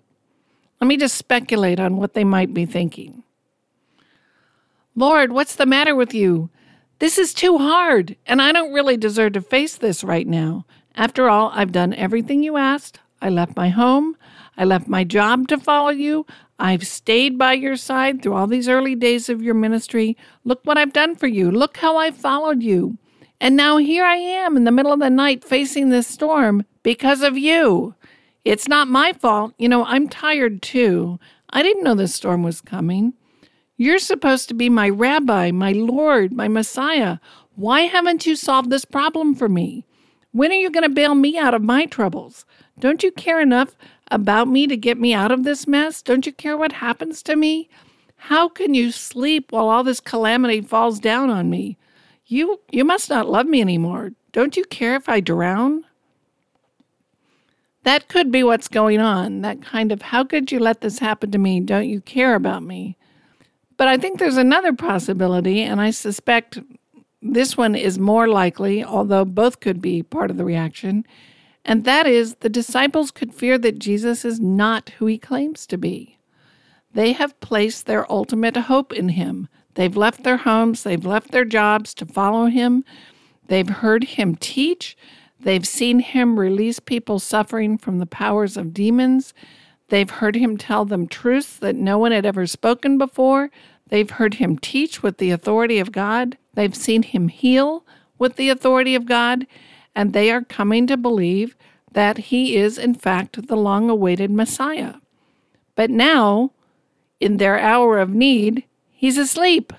Let 0.83 0.89
me 0.89 0.97
just 0.97 1.15
speculate 1.15 1.79
on 1.79 1.97
what 1.97 2.15
they 2.15 2.25
might 2.25 2.53
be 2.53 2.67
thinking. 2.67 3.23
Lord, 4.97 5.31
what's 5.31 5.55
the 5.55 5.65
matter 5.65 5.95
with 5.95 6.13
you? 6.13 6.51
This 6.99 7.19
is 7.19 7.33
too 7.33 7.59
hard, 7.59 8.17
and 8.27 8.43
I 8.43 8.51
don't 8.51 8.73
really 8.73 8.97
deserve 8.97 9.35
to 9.35 9.43
face 9.43 9.77
this 9.77 10.03
right 10.03 10.27
now. 10.27 10.67
After 10.97 11.29
all, 11.31 11.53
I've 11.55 11.71
done 11.71 11.95
everything 11.95 12.43
you 12.43 12.57
asked. 12.57 12.99
I 13.21 13.29
left 13.29 13.55
my 13.55 13.69
home. 13.69 14.17
I 14.59 14.65
left 14.65 14.89
my 14.89 15.05
job 15.05 15.47
to 15.49 15.57
follow 15.57 15.91
you. 15.91 16.27
I've 16.59 16.85
stayed 16.85 17.39
by 17.39 17.53
your 17.53 17.77
side 17.77 18.21
through 18.21 18.35
all 18.35 18.49
these 18.49 18.69
early 18.69 18.97
days 18.97 19.29
of 19.29 19.41
your 19.41 19.55
ministry. 19.55 20.17
Look 20.43 20.63
what 20.65 20.79
I've 20.79 20.93
done 20.93 21.15
for 21.15 21.29
you. 21.29 21.49
Look 21.49 21.77
how 21.77 21.97
I 21.97 22.11
followed 22.11 22.61
you. 22.61 22.99
And 23.41 23.55
now 23.57 23.77
here 23.77 24.05
I 24.05 24.17
am 24.17 24.57
in 24.57 24.65
the 24.65 24.73
middle 24.73 24.93
of 24.93 24.99
the 24.99 25.11
night 25.11 25.45
facing 25.45 25.91
this 25.91 26.09
storm 26.09 26.65
because 26.83 27.23
of 27.23 27.39
you. 27.39 27.95
It's 28.45 28.69
not 28.69 28.89
my 28.89 29.13
fault. 29.13 29.55
You 29.59 29.69
know, 29.69 29.85
I'm 29.85 30.09
tired 30.09 30.63
too. 30.63 31.19
I 31.51 31.63
didn't 31.63 31.85
know 31.85 31.95
the 31.95 32.09
storm 32.09 32.43
was 32.43 32.61
coming. 32.61 33.15
You're 33.77 33.99
supposed 33.99 34.49
to 34.49 34.55
be 34.55 34.69
my 34.69 34.89
rabbi, 34.89 35.51
my 35.51 35.73
Lord, 35.73 36.33
my 36.33 36.49
Messiah. 36.49 37.19
Why 37.55 37.83
haven't 37.83 38.27
you 38.27 38.37
solved 38.37 38.71
this 38.71 38.85
problem 38.85 39.35
for 39.35 39.49
me? 39.49 39.85
When 40.33 40.51
are 40.51 40.55
you 40.55 40.71
going 40.71 40.85
to 40.85 40.89
bail 40.89 41.15
me 41.15 41.37
out 41.37 41.53
of 41.53 41.63
my 41.63 41.85
troubles? 41.87 42.47
Don't 42.79 43.03
you 43.03 43.13
care 43.13 43.41
enough 43.41 43.77
about 44.11 44.49
me 44.49 44.67
to 44.67 44.77
get 44.77 44.99
me 44.99 45.13
out 45.13 45.31
of 45.31 45.45
this 45.45 45.67
mess? 45.67 46.01
Don't 46.01 46.27
you 46.27 46.33
care 46.33 46.57
what 46.57 46.73
happens 46.73 47.23
to 47.25 47.37
me? 47.37 47.69
How 48.17 48.49
can 48.49 48.73
you 48.73 48.93
sleep 48.93 49.53
while 49.53 49.69
all 49.69 49.85
this 49.85 50.01
calamity 50.01 50.61
falls 50.61 51.01
down 51.01 51.29
on 51.29 51.51
me? 51.51 51.77
You 52.27 52.61
you 52.71 52.85
must 52.85 53.11
not 53.11 53.29
love 53.29 53.47
me 53.47 53.61
anymore. 53.61 54.13
Don't 54.33 54.57
you 54.57 54.65
care 54.65 54.95
if 54.95 55.09
I 55.09 55.21
drown? 55.21 55.85
That 57.85 58.09
could 58.09 58.31
be 58.31 58.43
what's 58.43 58.69
going 58.69 59.01
on. 59.01 59.41
That 59.41 59.63
kind 59.63 59.91
of 59.93 60.03
how 60.03 60.25
could 60.25 60.53
you 60.53 60.59
let 60.59 60.81
this 60.81 61.01
happen 61.01 61.31
to 61.33 61.39
me? 61.39 61.61
Don't 61.61 61.89
you 61.89 62.01
care 62.01 62.35
about 62.35 62.63
me? 62.63 62.97
But 63.77 63.89
I 63.89 63.97
think 63.97 64.19
there's 64.19 64.37
another 64.37 64.73
possibility, 64.73 65.63
and 65.63 65.81
I 65.81 65.91
suspect 65.91 66.61
this 67.21 67.57
one 67.57 67.75
is 67.75 67.99
more 67.99 68.29
likely, 68.29 68.85
although 68.85 69.25
both 69.25 69.61
could 69.61 69.81
be 69.81 70.03
part 70.03 70.31
of 70.31 70.37
the 70.37 70.45
reaction, 70.45 71.05
and 71.65 71.85
that 71.85 72.07
is 72.07 72.37
the 72.37 72.49
disciples 72.49 73.11
could 73.11 73.35
fear 73.35 73.59
that 73.59 73.79
Jesus 73.79 74.25
is 74.25 74.41
not 74.41 74.91
who 74.91 75.07
he 75.07 75.19
claims 75.19 75.67
to 75.69 75.79
be. 75.79 76.19
They 76.93 77.13
have 77.13 77.41
placed 77.41 77.87
their 77.87 78.11
ultimate 78.11 78.57
hope 78.57 78.93
in 78.93 79.11
him. 79.11 79.49
They've 79.75 79.97
left 79.97 80.25
their 80.25 80.39
homes, 80.39 80.83
they've 80.83 81.05
left 81.05 81.31
their 81.31 81.45
jobs 81.45 81.95
to 81.95 82.07
follow 82.07 82.47
him. 82.47 82.85
They've 83.47 83.69
heard 83.69 84.05
him 84.05 84.37
teach, 84.37 84.97
they've 85.43 85.67
seen 85.67 86.01
him 86.01 86.39
release 86.39 86.81
people 86.81 87.19
suffering 87.19 87.79
from 87.79 87.99
the 87.99 88.07
powers 88.07 88.57
of 88.57 88.75
demons. 88.75 89.35
They've 89.89 90.11
heard 90.11 90.37
him 90.37 90.57
tell 90.57 90.85
them 90.85 91.07
truths 91.07 91.57
that 91.59 91.77
no 91.77 91.99
one 91.99 92.13
had 92.13 92.25
ever 92.25 92.47
spoken 92.47 92.99
before. 92.99 93.51
They've 93.89 94.11
heard 94.11 94.35
him 94.35 94.57
teach 94.59 95.03
with 95.03 95.19
the 95.19 95.31
authority 95.31 95.79
of 95.79 95.93
God. 95.93 96.39
They've 96.55 96.75
seen 96.75 97.03
him 97.03 97.29
heal 97.29 97.85
with 98.19 98.37
the 98.37 98.49
authority 98.49 98.95
of 98.95 99.07
God. 99.07 99.47
And 99.95 100.13
they 100.13 100.31
are 100.31 100.43
coming 100.43 100.87
to 100.87 100.97
believe 100.97 101.55
that 101.93 102.17
he 102.17 102.57
is, 102.57 102.79
in 102.79 102.95
fact, 102.95 103.49
the 103.49 103.57
long 103.57 103.91
awaited 103.91 104.31
Messiah. 104.31 104.95
But 105.75 105.91
now, 105.91 106.53
in 107.21 107.37
their 107.37 107.59
hour 107.59 107.99
of 107.99 108.11
need, 108.11 108.65
he's 108.91 109.19
asleep. 109.19 109.73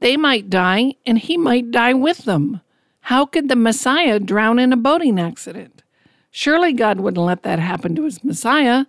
They 0.00 0.16
might 0.16 0.50
die, 0.50 0.94
and 1.06 1.18
he 1.18 1.38
might 1.38 1.70
die 1.70 1.94
with 1.94 2.26
them. 2.26 2.60
How 3.08 3.26
could 3.26 3.50
the 3.50 3.56
Messiah 3.56 4.18
drown 4.18 4.58
in 4.58 4.72
a 4.72 4.78
boating 4.78 5.20
accident? 5.20 5.82
Surely 6.30 6.72
God 6.72 7.00
wouldn't 7.00 7.26
let 7.26 7.42
that 7.42 7.58
happen 7.58 7.94
to 7.96 8.04
his 8.04 8.24
Messiah. 8.24 8.86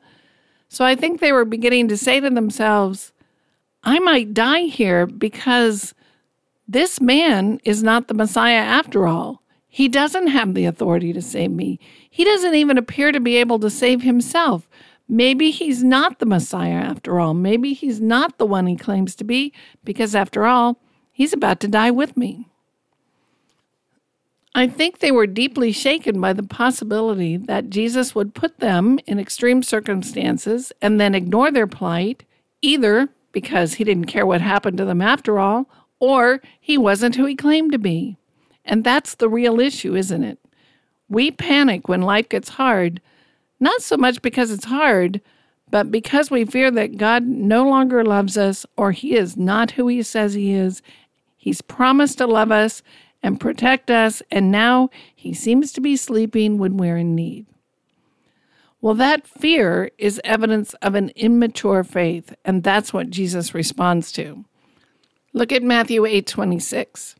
So 0.69 0.86
I 0.86 0.95
think 0.95 1.19
they 1.19 1.34
were 1.34 1.43
beginning 1.43 1.89
to 1.89 1.98
say 1.98 2.22
to 2.22 2.29
themselves, 2.29 3.12
I 3.84 4.00
might 4.00 4.34
die 4.34 4.62
here 4.62 5.05
because 5.05 5.93
this 6.65 7.01
man 7.01 7.60
is 7.65 7.84
not 7.84 8.07
the 8.07 8.13
Messiah 8.13 8.53
after 8.53 9.05
all. 9.05 9.41
He 9.67 9.89
doesn't 9.89 10.27
have 10.27 10.53
the 10.53 10.63
authority 10.63 11.12
to 11.12 11.22
save 11.22 11.51
me. 11.51 11.77
He 12.10 12.24
doesn't 12.24 12.55
even 12.55 12.77
appear 12.77 13.12
to 13.12 13.19
be 13.19 13.36
able 13.36 13.60
to 13.60 13.69
save 13.69 14.03
himself. 14.03 14.69
Maybe 15.10 15.51
he's 15.51 15.84
not 15.84 16.19
the 16.19 16.25
Messiah 16.25 16.72
after 16.72 17.19
all. 17.19 17.34
Maybe 17.34 17.74
he's 17.74 18.00
not 18.00 18.38
the 18.38 18.45
one 18.45 18.65
he 18.65 18.77
claims 18.77 19.13
to 19.15 19.25
be, 19.25 19.51
because 19.84 20.15
after 20.15 20.45
all, 20.45 20.79
he's 21.12 21.34
about 21.34 21.60
to 21.60 21.67
die 21.67 21.91
with 21.91 22.15
me. 22.15 22.48
I 24.57 24.67
think 24.67 25.00
they 25.00 25.12
were 25.12 25.27
deeply 25.27 25.74
shaken 25.74 26.21
by 26.21 26.31
the 26.31 26.41
possibility 26.41 27.35
that 27.35 27.69
Jesus 27.69 28.15
would 28.15 28.33
put 28.33 28.59
them 28.59 29.00
in 29.05 29.19
extreme 29.19 29.62
circumstances 29.62 30.71
and 30.81 30.97
then 30.97 31.13
ignore 31.13 31.51
their 31.51 31.67
plight, 31.67 32.24
either 32.62 33.09
because 33.33 33.74
he 33.74 33.83
didn't 33.83 34.05
care 34.05 34.25
what 34.25 34.39
happened 34.39 34.77
to 34.77 34.85
them 34.85 35.01
after 35.01 35.39
all, 35.39 35.67
or 36.00 36.41
he 36.57 36.77
wasn't 36.77 37.15
who 37.15 37.25
he 37.25 37.35
claimed 37.35 37.74
to 37.74 37.77
be. 37.77 38.15
And 38.63 38.85
that's 38.85 39.15
the 39.15 39.27
real 39.27 39.59
issue, 39.59 39.93
isn't 39.93 40.24
it? 40.24 40.39
We 41.09 41.31
panic 41.31 41.89
when 41.89 42.01
life 42.01 42.29
gets 42.29 42.47
hard, 42.47 43.01
not 43.59 43.81
so 43.81 43.97
much 43.97 44.21
because 44.21 44.51
it's 44.51 44.65
hard, 44.65 45.19
but 45.69 45.91
because 45.91 46.31
we 46.31 46.45
fear 46.45 46.71
that 46.71 46.97
God 46.97 47.24
no 47.24 47.67
longer 47.67 48.05
loves 48.05 48.38
us 48.38 48.65
or 48.77 48.93
he 48.93 49.17
is 49.17 49.35
not 49.35 49.71
who 49.71 49.89
he 49.89 50.01
says 50.01 50.33
he 50.33 50.53
is. 50.53 50.81
He's 51.35 51.62
promised 51.62 52.19
to 52.19 52.25
love 52.25 52.53
us 52.53 52.81
and 53.25 53.39
protect 53.39 53.89
us, 53.89 54.22
and 54.29 54.51
now 54.51 54.88
he 55.15 55.34
seems 55.34 55.72
to 55.72 55.82
be 55.82 55.96
sleeping 55.96 56.60
when 56.60 56.77
we're 56.77 56.98
in 56.98 57.15
need. 57.15 57.48
Well, 58.82 58.94
that 58.94 59.25
fear 59.25 59.89
is 59.98 60.22
evidence 60.24 60.75
of 60.75 60.94
an 60.94 61.10
immature 61.15 61.84
faith, 61.84 62.36
and 62.46 62.62
that's 62.62 62.94
what 62.94 63.10
Jesus 63.10 63.55
responds 63.55 64.12
to. 64.12 64.46
Look 65.34 65.51
at 65.51 65.63
Matthew 65.63 66.05
8:26. 66.05 67.15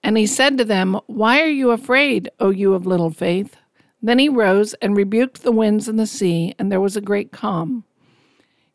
And 0.00 0.16
he 0.16 0.26
said 0.26 0.56
to 0.58 0.64
them, 0.64 1.00
"Why 1.08 1.42
are 1.42 1.50
you 1.50 1.72
afraid, 1.72 2.30
O 2.38 2.50
you 2.50 2.72
of 2.72 2.86
little 2.86 3.10
faith?" 3.10 3.56
Then 4.00 4.20
he 4.20 4.28
rose 4.28 4.74
and 4.74 4.96
rebuked 4.96 5.42
the 5.42 5.50
winds 5.50 5.88
and 5.88 5.98
the 5.98 6.06
sea, 6.06 6.54
and 6.56 6.70
there 6.70 6.80
was 6.80 6.96
a 6.96 7.00
great 7.00 7.32
calm. 7.32 7.82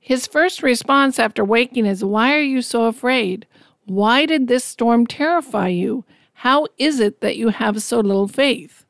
His 0.01 0.27
first 0.27 0.61
response 0.61 1.17
after 1.17 1.45
waking 1.45 1.85
is, 1.85 2.03
"Why 2.03 2.35
are 2.35 2.41
you 2.41 2.61
so 2.61 2.87
afraid? 2.87 3.47
Why 3.85 4.25
did 4.25 4.49
this 4.49 4.65
storm 4.65 5.07
terrify 5.07 5.69
you? 5.69 6.03
How 6.43 6.67
is 6.77 6.99
it 6.99 7.21
that 7.21 7.37
you 7.37 7.49
have 7.51 7.81
so 7.81 8.01
little 8.01 8.27
faith? 8.27 8.83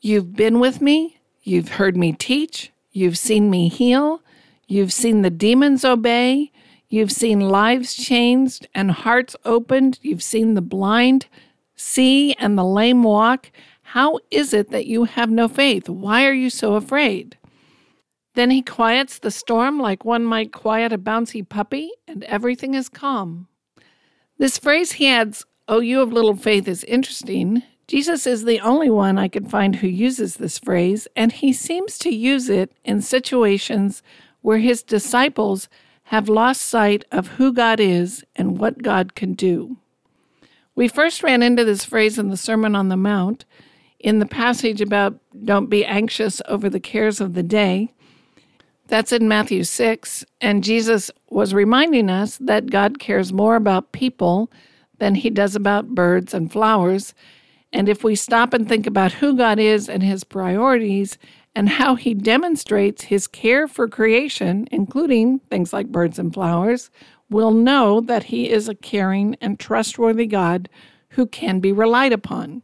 You've 0.00 0.36
been 0.36 0.60
with 0.60 0.80
me, 0.80 1.18
you've 1.42 1.70
heard 1.70 1.96
me 1.96 2.12
teach, 2.12 2.70
you've 2.92 3.18
seen 3.18 3.50
me 3.50 3.68
heal, 3.68 4.22
you've 4.68 4.92
seen 4.92 5.22
the 5.22 5.30
demons 5.30 5.84
obey, 5.84 6.52
you've 6.88 7.10
seen 7.10 7.40
lives 7.40 7.96
changed 7.96 8.68
and 8.76 8.92
hearts 8.92 9.34
opened, 9.44 9.98
you've 10.02 10.22
seen 10.22 10.54
the 10.54 10.62
blind 10.62 11.26
see 11.74 12.34
and 12.34 12.56
the 12.56 12.64
lame 12.64 13.02
walk. 13.02 13.50
How 13.82 14.20
is 14.30 14.54
it 14.54 14.70
that 14.70 14.86
you 14.86 15.02
have 15.02 15.30
no 15.32 15.48
faith? 15.48 15.88
Why 15.88 16.24
are 16.26 16.32
you 16.32 16.48
so 16.48 16.74
afraid? 16.74 17.36
Then 18.34 18.52
he 18.52 18.62
quiets 18.62 19.18
the 19.18 19.32
storm 19.32 19.80
like 19.80 20.04
one 20.04 20.24
might 20.24 20.52
quiet 20.52 20.92
a 20.92 20.98
bouncy 20.98 21.42
puppy, 21.42 21.90
and 22.06 22.22
everything 22.22 22.74
is 22.74 22.88
calm. 22.88 23.48
This 24.38 24.58
phrase 24.58 24.92
he 24.92 25.08
adds, 25.08 25.44
Oh, 25.68 25.80
you 25.80 26.00
of 26.00 26.12
little 26.12 26.36
faith 26.36 26.66
is 26.66 26.82
interesting. 26.84 27.62
Jesus 27.86 28.26
is 28.26 28.44
the 28.44 28.60
only 28.60 28.90
one 28.90 29.18
I 29.18 29.28
can 29.28 29.48
find 29.48 29.76
who 29.76 29.86
uses 29.86 30.36
this 30.36 30.58
phrase, 30.58 31.06
and 31.14 31.30
he 31.30 31.52
seems 31.52 31.98
to 31.98 32.10
use 32.10 32.48
it 32.48 32.72
in 32.84 33.00
situations 33.00 34.02
where 34.40 34.58
his 34.58 34.82
disciples 34.82 35.68
have 36.04 36.28
lost 36.28 36.62
sight 36.62 37.04
of 37.12 37.28
who 37.28 37.52
God 37.52 37.80
is 37.80 38.24
and 38.34 38.58
what 38.58 38.82
God 38.82 39.14
can 39.14 39.34
do. 39.34 39.76
We 40.74 40.88
first 40.88 41.22
ran 41.22 41.42
into 41.42 41.64
this 41.64 41.84
phrase 41.84 42.18
in 42.18 42.28
the 42.28 42.36
Sermon 42.36 42.74
on 42.74 42.88
the 42.88 42.96
Mount 42.96 43.44
in 44.00 44.18
the 44.18 44.26
passage 44.26 44.80
about 44.80 45.18
don't 45.44 45.70
be 45.70 45.84
anxious 45.84 46.42
over 46.48 46.68
the 46.68 46.80
cares 46.80 47.20
of 47.20 47.34
the 47.34 47.42
day. 47.42 47.92
That's 48.88 49.12
in 49.12 49.28
Matthew 49.28 49.62
6, 49.62 50.24
and 50.40 50.64
Jesus 50.64 51.10
was 51.30 51.54
reminding 51.54 52.10
us 52.10 52.36
that 52.38 52.70
God 52.70 52.98
cares 52.98 53.32
more 53.32 53.54
about 53.54 53.92
people 53.92 54.50
than 55.02 55.16
he 55.16 55.30
does 55.30 55.56
about 55.56 55.96
birds 55.96 56.32
and 56.32 56.52
flowers. 56.52 57.12
And 57.72 57.88
if 57.88 58.04
we 58.04 58.14
stop 58.14 58.54
and 58.54 58.68
think 58.68 58.86
about 58.86 59.10
who 59.10 59.36
God 59.36 59.58
is 59.58 59.88
and 59.88 60.00
his 60.00 60.22
priorities 60.22 61.18
and 61.56 61.68
how 61.68 61.96
he 61.96 62.14
demonstrates 62.14 63.02
his 63.02 63.26
care 63.26 63.66
for 63.66 63.88
creation, 63.88 64.68
including 64.70 65.40
things 65.50 65.72
like 65.72 65.88
birds 65.88 66.20
and 66.20 66.32
flowers, 66.32 66.88
we'll 67.28 67.50
know 67.50 68.00
that 68.00 68.22
he 68.22 68.48
is 68.48 68.68
a 68.68 68.76
caring 68.76 69.34
and 69.40 69.58
trustworthy 69.58 70.26
God 70.26 70.68
who 71.08 71.26
can 71.26 71.58
be 71.58 71.72
relied 71.72 72.12
upon. 72.12 72.62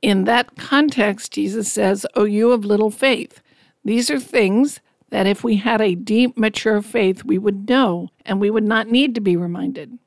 In 0.00 0.24
that 0.24 0.56
context, 0.56 1.32
Jesus 1.32 1.70
says, 1.70 2.06
O 2.14 2.24
you 2.24 2.50
of 2.50 2.64
little 2.64 2.90
faith. 2.90 3.42
These 3.84 4.10
are 4.10 4.18
things 4.18 4.80
that 5.10 5.26
if 5.26 5.44
we 5.44 5.56
had 5.56 5.82
a 5.82 5.96
deep, 5.96 6.38
mature 6.38 6.80
faith, 6.80 7.24
we 7.24 7.36
would 7.36 7.68
know 7.68 8.08
and 8.24 8.40
we 8.40 8.48
would 8.48 8.64
not 8.64 8.88
need 8.88 9.14
to 9.16 9.20
be 9.20 9.36
reminded. 9.36 9.98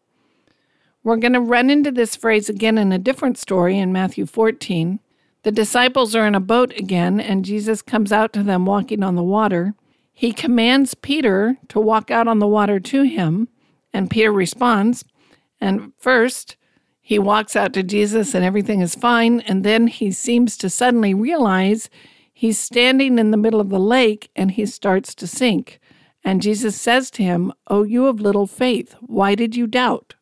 We're 1.03 1.17
going 1.17 1.33
to 1.33 1.39
run 1.39 1.69
into 1.69 1.91
this 1.91 2.15
phrase 2.15 2.49
again 2.49 2.77
in 2.77 2.91
a 2.91 2.99
different 2.99 3.37
story 3.37 3.77
in 3.77 3.93
Matthew 3.93 4.25
14. 4.25 4.99
The 5.43 5.51
disciples 5.51 6.13
are 6.13 6.27
in 6.27 6.35
a 6.35 6.41
boat 6.41 6.77
again, 6.77 7.21
and 7.21 7.45
Jesus 7.45 7.81
comes 7.81 8.11
out 8.11 8.33
to 8.33 8.43
them 8.43 8.65
walking 8.65 9.01
on 9.01 9.15
the 9.15 9.23
water. 9.23 9.73
He 10.11 10.33
commands 10.33 10.95
Peter 10.95 11.57
to 11.69 11.79
walk 11.79 12.11
out 12.11 12.27
on 12.27 12.39
the 12.39 12.47
water 12.47 12.81
to 12.81 13.03
him, 13.03 13.47
and 13.93 14.09
Peter 14.09 14.33
responds. 14.33 15.05
And 15.61 15.93
first, 15.97 16.57
he 16.99 17.17
walks 17.17 17.55
out 17.55 17.73
to 17.73 17.81
Jesus 17.81 18.35
and 18.35 18.43
everything 18.43 18.81
is 18.81 18.93
fine, 18.93 19.39
and 19.39 19.63
then 19.63 19.87
he 19.87 20.11
seems 20.11 20.57
to 20.57 20.69
suddenly 20.69 21.13
realize 21.13 21.89
he's 22.33 22.59
standing 22.59 23.17
in 23.17 23.31
the 23.31 23.37
middle 23.37 23.61
of 23.61 23.69
the 23.69 23.79
lake 23.79 24.29
and 24.35 24.51
he 24.51 24.65
starts 24.65 25.15
to 25.15 25.25
sink. 25.25 25.79
And 26.23 26.41
Jesus 26.41 26.79
says 26.79 27.09
to 27.11 27.23
him, 27.23 27.53
Oh, 27.67 27.83
you 27.83 28.05
of 28.07 28.19
little 28.19 28.45
faith, 28.45 28.95
why 28.99 29.33
did 29.33 29.55
you 29.55 29.65
doubt? 29.65 30.15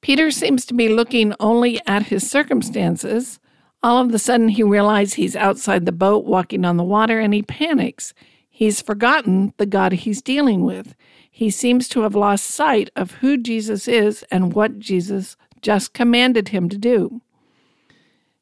Peter 0.00 0.30
seems 0.30 0.64
to 0.66 0.74
be 0.74 0.88
looking 0.88 1.34
only 1.40 1.80
at 1.86 2.06
his 2.06 2.28
circumstances. 2.28 3.38
All 3.82 4.04
of 4.04 4.12
a 4.14 4.18
sudden, 4.18 4.48
he 4.48 4.62
realizes 4.62 5.14
he's 5.14 5.36
outside 5.36 5.86
the 5.86 5.92
boat 5.92 6.24
walking 6.24 6.64
on 6.64 6.76
the 6.76 6.84
water 6.84 7.20
and 7.20 7.34
he 7.34 7.42
panics. 7.42 8.14
He's 8.48 8.80
forgotten 8.80 9.54
the 9.56 9.66
God 9.66 9.92
he's 9.92 10.22
dealing 10.22 10.64
with. 10.64 10.94
He 11.30 11.50
seems 11.50 11.88
to 11.90 12.00
have 12.02 12.16
lost 12.16 12.46
sight 12.46 12.90
of 12.96 13.12
who 13.12 13.36
Jesus 13.36 13.86
is 13.86 14.24
and 14.30 14.52
what 14.52 14.80
Jesus 14.80 15.36
just 15.62 15.92
commanded 15.92 16.48
him 16.48 16.68
to 16.68 16.78
do. 16.78 17.20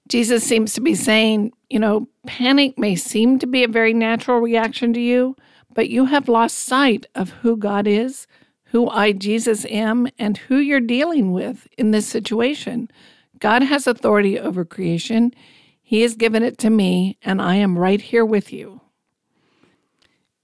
Jesus 0.08 0.44
seems 0.44 0.72
to 0.74 0.80
be 0.80 0.94
saying, 0.94 1.52
you 1.68 1.78
know, 1.78 2.08
panic 2.26 2.78
may 2.78 2.94
seem 2.94 3.38
to 3.40 3.46
be 3.46 3.64
a 3.64 3.68
very 3.68 3.92
natural 3.92 4.38
reaction 4.40 4.92
to 4.92 5.00
you, 5.00 5.36
but 5.74 5.90
you 5.90 6.06
have 6.06 6.28
lost 6.28 6.58
sight 6.58 7.06
of 7.14 7.30
who 7.30 7.56
God 7.56 7.86
is, 7.86 8.26
who 8.76 8.90
I, 8.90 9.12
Jesus, 9.12 9.64
am 9.70 10.06
and 10.18 10.36
who 10.36 10.58
you're 10.58 10.80
dealing 10.80 11.32
with 11.32 11.66
in 11.78 11.92
this 11.92 12.06
situation. 12.06 12.90
God 13.38 13.62
has 13.62 13.86
authority 13.86 14.38
over 14.38 14.66
creation. 14.66 15.32
He 15.80 16.02
has 16.02 16.14
given 16.14 16.42
it 16.42 16.58
to 16.58 16.68
me, 16.68 17.16
and 17.22 17.40
I 17.40 17.54
am 17.54 17.78
right 17.78 18.02
here 18.02 18.24
with 18.24 18.52
you. 18.52 18.82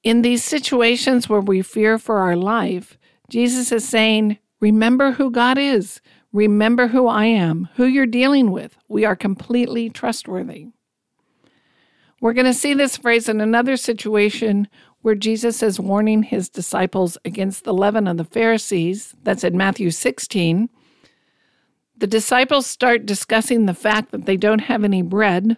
In 0.02 0.22
these 0.22 0.42
situations 0.42 1.28
where 1.28 1.42
we 1.42 1.60
fear 1.60 1.98
for 1.98 2.20
our 2.20 2.34
life, 2.34 2.96
Jesus 3.28 3.70
is 3.70 3.86
saying, 3.86 4.38
Remember 4.60 5.12
who 5.12 5.30
God 5.30 5.58
is. 5.58 6.00
Remember 6.32 6.86
who 6.86 7.08
I 7.08 7.26
am, 7.26 7.68
who 7.74 7.84
you're 7.84 8.06
dealing 8.06 8.50
with. 8.50 8.78
We 8.88 9.04
are 9.04 9.14
completely 9.14 9.90
trustworthy. 9.90 10.68
We're 12.22 12.32
going 12.32 12.46
to 12.46 12.54
see 12.54 12.72
this 12.72 12.96
phrase 12.96 13.28
in 13.28 13.42
another 13.42 13.76
situation 13.76 14.68
where 15.02 15.14
Jesus 15.14 15.62
is 15.62 15.78
warning 15.78 16.23
his 16.23 16.49
disciples 16.49 17.18
against 17.25 17.64
the 17.64 17.75
leaven 17.75 18.06
of 18.06 18.16
the 18.16 18.25
Pharisees. 18.25 19.14
That's 19.23 19.44
in 19.44 19.56
Matthew 19.56 19.90
16. 19.90 20.68
The 21.97 22.06
disciples 22.06 22.66
start 22.66 23.06
discussing 23.06 23.66
the 23.66 23.75
fact 23.75 24.11
that 24.12 24.26
they 24.26 24.37
don't 24.37 24.61
have 24.61 24.82
any 24.82 25.02
bread. 25.02 25.56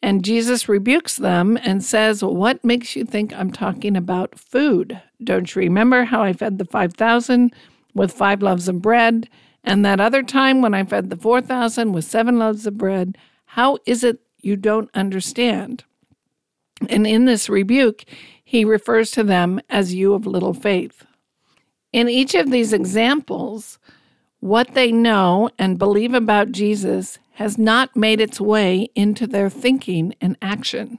And 0.00 0.24
Jesus 0.24 0.68
rebukes 0.68 1.16
them 1.16 1.56
and 1.62 1.84
says, 1.84 2.24
What 2.24 2.64
makes 2.64 2.96
you 2.96 3.04
think 3.04 3.32
I'm 3.32 3.52
talking 3.52 3.96
about 3.96 4.38
food? 4.38 5.00
Don't 5.22 5.54
you 5.54 5.60
remember 5.60 6.04
how 6.04 6.22
I 6.22 6.32
fed 6.32 6.58
the 6.58 6.64
5,000 6.64 7.52
with 7.94 8.12
five 8.12 8.42
loaves 8.42 8.68
of 8.68 8.82
bread? 8.82 9.28
And 9.62 9.84
that 9.84 10.00
other 10.00 10.24
time 10.24 10.60
when 10.60 10.74
I 10.74 10.82
fed 10.82 11.10
the 11.10 11.16
4,000 11.16 11.92
with 11.92 12.04
seven 12.04 12.38
loaves 12.38 12.66
of 12.66 12.76
bread? 12.76 13.16
How 13.44 13.78
is 13.86 14.02
it 14.02 14.20
you 14.40 14.56
don't 14.56 14.90
understand? 14.94 15.84
And 16.88 17.06
in 17.06 17.26
this 17.26 17.48
rebuke, 17.48 18.04
he 18.52 18.66
refers 18.66 19.10
to 19.10 19.24
them 19.24 19.58
as 19.70 19.94
you 19.94 20.12
of 20.12 20.26
little 20.26 20.52
faith. 20.52 21.06
In 21.90 22.06
each 22.06 22.34
of 22.34 22.50
these 22.50 22.74
examples, 22.74 23.78
what 24.40 24.74
they 24.74 24.92
know 24.92 25.48
and 25.58 25.78
believe 25.78 26.12
about 26.12 26.52
Jesus 26.52 27.18
has 27.36 27.56
not 27.56 27.96
made 27.96 28.20
its 28.20 28.38
way 28.38 28.90
into 28.94 29.26
their 29.26 29.48
thinking 29.48 30.14
and 30.20 30.36
action. 30.42 30.98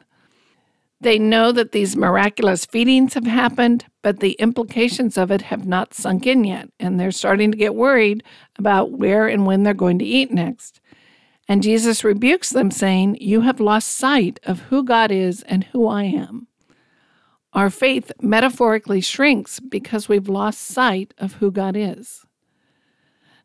They 0.99 1.19
know 1.19 1.51
that 1.51 1.73
these 1.73 1.95
miraculous 1.95 2.65
feedings 2.65 3.13
have 3.13 3.27
happened, 3.27 3.85
but 4.01 4.19
the 4.19 4.31
implications 4.39 5.15
of 5.15 5.29
it 5.29 5.43
have 5.43 5.67
not 5.67 5.93
sunk 5.93 6.25
in 6.25 6.45
yet, 6.45 6.69
and 6.79 6.99
they're 6.99 7.11
starting 7.11 7.51
to 7.51 7.57
get 7.57 7.75
worried 7.75 8.23
about 8.57 8.93
where 8.93 9.27
and 9.27 9.45
when 9.45 9.61
they're 9.61 9.75
going 9.75 9.99
to 9.99 10.05
eat 10.05 10.31
next. 10.31 10.81
And 11.47 11.61
Jesus 11.61 12.03
rebukes 12.03 12.49
them, 12.49 12.71
saying, 12.71 13.17
You 13.21 13.41
have 13.41 13.59
lost 13.59 13.89
sight 13.89 14.39
of 14.41 14.61
who 14.61 14.83
God 14.83 15.11
is 15.11 15.43
and 15.43 15.65
who 15.65 15.87
I 15.87 16.05
am. 16.05 16.47
Our 17.53 17.69
faith 17.69 18.11
metaphorically 18.19 19.01
shrinks 19.01 19.59
because 19.59 20.09
we've 20.09 20.27
lost 20.27 20.59
sight 20.61 21.13
of 21.19 21.33
who 21.33 21.51
God 21.51 21.77
is. 21.77 22.25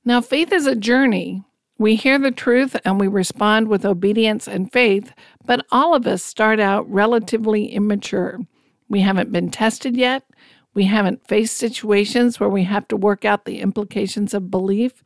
Now, 0.05 0.23
faith 0.23 0.50
is 0.53 0.67
a 0.67 0.75
journey. 0.75 1.45
We 1.77 1.95
hear 1.95 2.19
the 2.19 2.31
truth 2.31 2.75
and 2.85 2.99
we 2.99 3.07
respond 3.07 3.69
with 3.69 3.85
obedience 3.85 4.49
and 4.49 4.73
faith, 4.73 5.12
but 5.45 5.67
all 5.71 5.95
of 5.95 6.07
us 6.07 6.25
start 6.25 6.59
out 6.59 6.91
relatively 6.91 7.67
immature. 7.67 8.41
We 8.88 9.00
haven't 9.00 9.31
been 9.31 9.50
tested 9.50 9.97
yet. 9.97 10.25
We 10.73 10.85
haven't 10.85 11.29
faced 11.29 11.57
situations 11.57 12.41
where 12.41 12.49
we 12.49 12.65
have 12.65 12.88
to 12.88 12.97
work 12.97 13.25
out 13.25 13.45
the 13.45 13.61
implications 13.61 14.33
of 14.33 14.50
belief. 14.50 15.05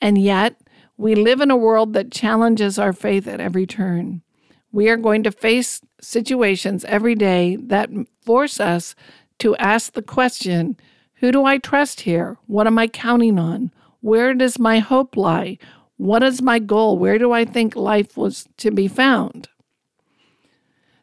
And 0.00 0.18
yet, 0.18 0.56
we 0.96 1.14
live 1.14 1.40
in 1.40 1.50
a 1.50 1.56
world 1.56 1.92
that 1.92 2.10
challenges 2.10 2.78
our 2.78 2.92
faith 2.92 3.28
at 3.28 3.40
every 3.40 3.66
turn. 3.66 4.22
We 4.72 4.88
are 4.88 4.96
going 4.96 5.22
to 5.24 5.30
face 5.30 5.82
situations 6.00 6.84
every 6.86 7.14
day 7.14 7.56
that 7.56 7.90
force 8.24 8.58
us 8.58 8.94
to 9.38 9.54
ask 9.56 9.92
the 9.92 10.02
question 10.02 10.76
Who 11.16 11.30
do 11.30 11.44
I 11.44 11.58
trust 11.58 12.00
here? 12.00 12.38
What 12.46 12.66
am 12.66 12.78
I 12.78 12.88
counting 12.88 13.38
on? 13.38 13.70
Where 14.00 14.34
does 14.34 14.58
my 14.58 14.80
hope 14.80 15.16
lie? 15.16 15.58
What 15.96 16.22
is 16.22 16.42
my 16.42 16.58
goal? 16.58 16.98
Where 16.98 17.18
do 17.18 17.32
I 17.32 17.44
think 17.44 17.76
life 17.76 18.16
was 18.16 18.48
to 18.56 18.70
be 18.70 18.88
found? 18.88 19.48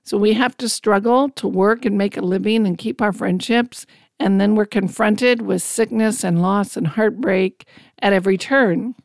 So 0.03 0.17
we 0.17 0.33
have 0.33 0.57
to 0.57 0.67
struggle 0.67 1.29
to 1.29 1.47
work 1.47 1.85
and 1.85 1.97
make 1.97 2.17
a 2.17 2.21
living 2.21 2.65
and 2.65 2.77
keep 2.77 3.01
our 3.01 3.13
friendships. 3.13 3.85
And 4.19 4.41
then 4.41 4.55
we're 4.55 4.65
confronted 4.65 5.43
with 5.43 5.61
sickness 5.61 6.23
and 6.23 6.41
loss 6.41 6.75
and 6.75 6.87
heartbreak 6.87 7.65
at 8.01 8.11
every 8.11 8.37
turn. 8.37 8.95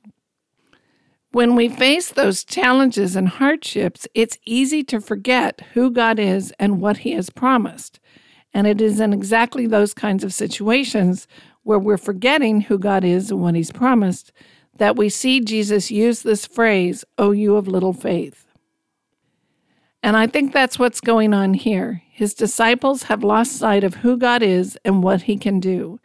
When 1.35 1.57
we 1.57 1.69
face 1.69 2.13
those 2.13 2.45
challenges 2.45 3.17
and 3.17 3.27
hardships, 3.27 4.07
it's 4.15 4.39
easy 4.45 4.85
to 4.85 5.01
forget 5.01 5.63
who 5.73 5.91
God 5.91 6.21
is 6.21 6.53
and 6.61 6.81
what 6.81 6.99
He 6.99 7.11
has 7.15 7.29
promised. 7.29 7.99
And 8.53 8.69
it 8.69 8.81
is 8.81 9.01
in 9.01 9.13
exactly 9.13 9.67
those 9.67 9.95
kinds 9.95 10.23
of 10.23 10.33
situations 10.33 11.27
where 11.65 11.81
we're 11.81 11.97
forgetting 11.97 12.61
who 12.61 12.79
God 12.79 13.03
is 13.03 13.33
and 13.33 13.41
what 13.41 13.57
He's 13.57 13.73
promised, 13.73 14.31
that 14.77 14.95
we 14.95 15.09
see 15.09 15.41
Jesus 15.41 15.91
use 15.91 16.23
this 16.23 16.47
phrase, 16.47 17.05
O 17.19 17.33
you 17.33 17.57
of 17.57 17.67
little 17.67 17.93
faith. 17.93 18.47
And 20.05 20.17
I 20.17 20.29
think 20.29 20.53
that's 20.53 20.79
what's 20.79 21.01
going 21.01 21.35
on 21.35 21.55
here. 21.55 22.05
His 22.13 22.33
disciples 22.33 23.03
have 23.05 23.25
lost 23.25 23.57
sight 23.57 23.83
of 23.83 23.97
who 23.97 24.17
God 24.17 24.45
is 24.45 24.79
and 24.85 25.03
what 25.03 25.23
He 25.23 25.37
can 25.37 25.59
do. 25.59 25.99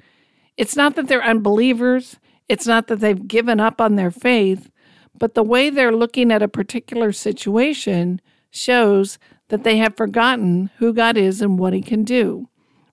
It's 0.58 0.76
not 0.76 0.96
that 0.96 1.08
they're 1.08 1.24
unbelievers, 1.24 2.18
it's 2.48 2.66
not 2.66 2.88
that 2.88 3.00
they've 3.00 3.28
given 3.28 3.60
up 3.60 3.80
on 3.80 3.96
their 3.96 4.10
faith, 4.10 4.72
but 5.20 5.36
the 5.36 5.44
way 5.44 5.70
they're 5.70 5.96
looking 5.96 6.32
at 6.32 6.42
a 6.42 6.48
particular 6.48 7.12
situation 7.12 8.22
shows 8.50 9.20
that 9.50 9.64
they 9.64 9.78
have 9.78 9.98
forgotten 9.98 10.70
who 10.78 10.94
God 10.94 11.18
is 11.18 11.42
and 11.42 11.60
what 11.60 11.74
He 11.74 11.82
can 11.82 12.04
do. 12.04 12.48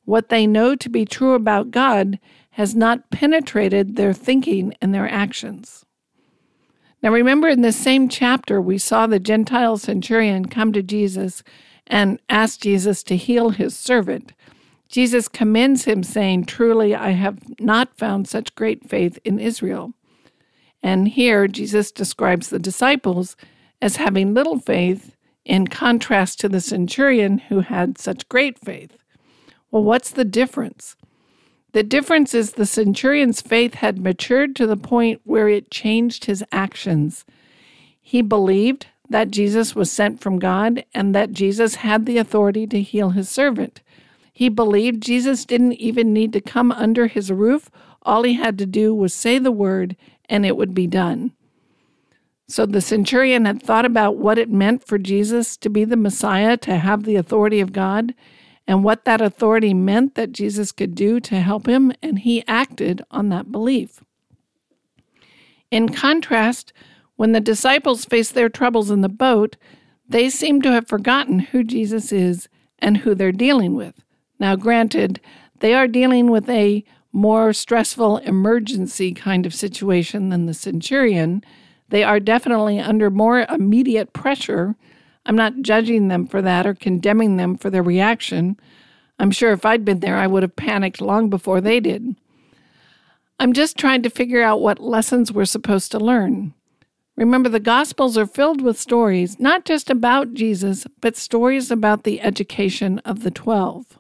What 0.05 0.29
they 0.29 0.47
know 0.47 0.77
to 0.77 0.89
be 0.89 1.05
true 1.05 1.35
about 1.35 1.71
God 1.71 2.19
has 2.51 2.75
not 2.75 3.11
penetrated 3.11 3.97
their 3.97 4.13
thinking 4.13 4.75
and 4.81 4.95
their 4.95 5.11
actions. 5.11 5.85
Now, 7.03 7.13
remember 7.13 7.49
in 7.49 7.61
this 7.61 7.77
same 7.77 8.09
chapter, 8.09 8.61
we 8.61 8.79
saw 8.79 9.07
the 9.07 9.21
Gentile 9.21 9.77
centurion 9.77 10.47
come 10.47 10.73
to 10.73 10.83
Jesus 10.83 11.43
and 11.87 12.21
ask 12.29 12.61
Jesus 12.61 13.03
to 13.05 13.17
heal 13.17 13.51
his 13.51 13.77
servant. 13.77 14.33
Jesus 14.89 15.29
commends 15.29 15.85
him, 15.85 16.03
saying, 16.03 16.45
Truly, 16.45 16.95
I 16.95 17.11
have 17.11 17.39
not 17.61 17.97
found 17.99 18.29
such 18.29 18.55
great 18.55 18.89
faith 18.89 19.19
in 19.25 19.39
Israel. 19.39 19.93
And 20.87 21.09
here, 21.09 21.49
Jesus 21.49 21.91
describes 21.91 22.49
the 22.49 22.61
disciples 22.61 23.37
as 23.83 23.97
having 23.97 24.35
little 24.35 24.61
faith 24.61 25.17
in 25.45 25.67
contrast 25.67 26.39
to 26.39 26.49
the 26.49 26.61
centurion 26.61 27.39
who 27.39 27.59
had 27.59 27.99
such 27.99 28.29
great 28.29 28.57
faith. 28.57 28.97
Well, 29.73 29.83
what's 29.83 30.11
the 30.11 30.25
difference? 30.25 30.95
The 31.73 31.83
difference 31.83 32.35
is 32.35 32.53
the 32.53 32.67
centurion's 32.67 33.41
faith 33.41 33.75
had 33.75 33.99
matured 33.99 34.55
to 34.55 34.67
the 34.69 34.77
point 34.77 35.21
where 35.25 35.49
it 35.49 35.73
changed 35.73 36.27
his 36.27 36.45
actions. 36.53 37.25
He 38.01 38.23
believed 38.23 38.87
that 39.11 39.33
Jesus 39.33 39.75
was 39.75 39.91
sent 39.91 40.21
from 40.21 40.39
God 40.39 40.85
and 40.95 41.13
that 41.17 41.33
Jesus 41.33 41.75
had 41.77 42.07
the 42.07 42.19
authority 42.19 42.65
to 42.69 42.81
heal 42.81 43.11
his 43.11 43.29
servant. 43.29 43.81
He 44.33 44.49
believed 44.49 45.03
Jesus 45.03 45.45
didn't 45.45 45.73
even 45.73 46.13
need 46.13 46.33
to 46.35 46.41
come 46.41 46.71
under 46.71 47.09
his 47.09 47.33
roof. 47.33 47.73
All 48.03 48.23
he 48.23 48.35
had 48.35 48.57
to 48.59 48.67
do 48.67 48.95
was 48.95 49.13
say 49.13 49.41
the 49.41 49.51
word 49.51 49.97
and 50.29 50.45
it 50.45 50.57
would 50.57 50.75
be 50.75 50.87
done. 50.87 51.33
So 52.49 52.65
the 52.65 52.81
centurion 52.81 53.45
had 53.45 53.63
thought 53.63 53.85
about 53.85 54.17
what 54.17 54.39
it 54.39 54.51
meant 54.51 54.87
for 54.87 54.99
Jesus 54.99 55.57
to 55.59 55.69
be 55.69 55.85
the 55.85 55.97
Messiah, 55.97 56.57
to 56.59 56.77
have 56.77 57.05
the 57.05 57.17
authority 57.17 57.61
of 57.61 57.73
God, 57.73 58.15
and 58.69 58.85
what 58.85 59.05
that 59.05 59.21
authority 59.21 59.75
meant 59.75 60.15
that 60.15 60.33
Jesus 60.33 60.73
could 60.73 60.95
do 60.95 61.19
to 61.21 61.41
help 61.41 61.67
him, 61.67 61.93
and 62.03 62.21
he 62.21 62.45
acted 62.47 63.03
on 63.11 63.29
that 63.31 63.51
belief. 63.51 64.03
In 65.71 65.89
contrast, 65.89 66.73
when 67.17 67.33
the 67.33 67.41
disciples 67.41 68.05
faced 68.05 68.35
their 68.35 68.49
troubles 68.49 68.91
in 68.91 69.01
the 69.01 69.09
boat, 69.09 69.57
they 70.09 70.31
seem 70.31 70.63
to 70.63 70.73
have 70.73 70.87
forgotten 70.87 71.41
who 71.41 71.65
Jesus 71.65 72.13
is 72.13 72.49
and 72.79 72.99
who 72.99 73.15
they're 73.15 73.33
dealing 73.33 73.75
with. 73.75 73.95
Now, 74.39 74.55
granted, 74.55 75.21
they 75.61 75.75
are 75.75 75.89
dealing 75.89 76.31
with 76.31 76.49
a 76.49 76.85
more 77.13 77.53
stressful 77.53 78.19
emergency 78.19 79.13
kind 79.13 79.47
of 79.47 79.55
situation 79.55 80.29
than 80.29 80.47
the 80.47 80.55
centurion. 80.55 81.43
They 81.89 82.05
are 82.05 82.21
definitely 82.21 82.81
under 82.81 83.11
more 83.11 83.47
immediate 83.49 84.13
pressure 84.13 84.77
I'm 85.27 85.37
not 85.37 85.61
judging 85.63 86.09
them 86.09 86.27
for 86.27 86.41
that 86.41 86.67
or 86.67 86.75
condemning 86.75 87.37
them 87.37 87.57
for 87.57 87.69
their 87.69 87.83
reaction. 87.83 88.59
I'm 89.19 89.33
sure 89.33 89.53
if 89.53 89.67
I'd 89.67 89.85
been 89.85 90.01
there, 90.01 90.17
I 90.17 90.29
would 90.29 90.45
have 90.45 90.57
panicked 90.57 91.01
long 91.01 91.29
before 91.29 91.61
they 91.61 91.81
did. 91.81 92.15
I'm 93.41 93.53
just 93.53 93.77
trying 93.77 94.03
to 94.03 94.11
figure 94.11 94.43
out 94.43 94.61
what 94.61 94.79
lessons 94.79 95.33
we're 95.33 95.45
supposed 95.45 95.91
to 95.93 95.99
learn. 95.99 96.55
Remember, 97.17 97.49
the 97.49 97.61
Gospels 97.61 98.17
are 98.17 98.27
filled 98.27 98.61
with 98.61 98.79
stories, 98.79 99.41
not 99.41 99.65
just 99.65 99.91
about 99.91 100.35
Jesus, 100.35 100.87
but 101.01 101.17
stories 101.17 101.71
about 101.71 102.05
the 102.05 102.21
education 102.21 103.01
of 103.01 103.23
the 103.23 103.31
Twelve. 103.31 103.99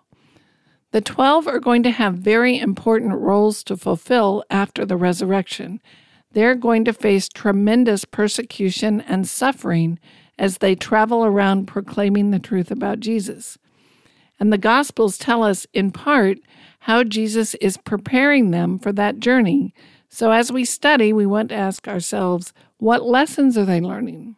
The 0.96 1.02
Twelve 1.02 1.46
are 1.46 1.60
going 1.60 1.82
to 1.82 1.90
have 1.90 2.14
very 2.14 2.58
important 2.58 3.12
roles 3.12 3.62
to 3.64 3.76
fulfill 3.76 4.42
after 4.48 4.86
the 4.86 4.96
resurrection. 4.96 5.82
They're 6.32 6.54
going 6.54 6.86
to 6.86 6.94
face 6.94 7.28
tremendous 7.28 8.06
persecution 8.06 9.02
and 9.02 9.28
suffering 9.28 9.98
as 10.38 10.56
they 10.56 10.74
travel 10.74 11.22
around 11.22 11.66
proclaiming 11.66 12.30
the 12.30 12.38
truth 12.38 12.70
about 12.70 13.00
Jesus. 13.00 13.58
And 14.40 14.50
the 14.50 14.56
Gospels 14.56 15.18
tell 15.18 15.42
us, 15.42 15.66
in 15.74 15.90
part, 15.90 16.38
how 16.78 17.04
Jesus 17.04 17.52
is 17.56 17.76
preparing 17.76 18.50
them 18.50 18.78
for 18.78 18.90
that 18.92 19.18
journey. 19.18 19.74
So 20.08 20.30
as 20.30 20.50
we 20.50 20.64
study, 20.64 21.12
we 21.12 21.26
want 21.26 21.50
to 21.50 21.56
ask 21.56 21.86
ourselves, 21.86 22.54
what 22.78 23.04
lessons 23.04 23.58
are 23.58 23.66
they 23.66 23.82
learning? 23.82 24.36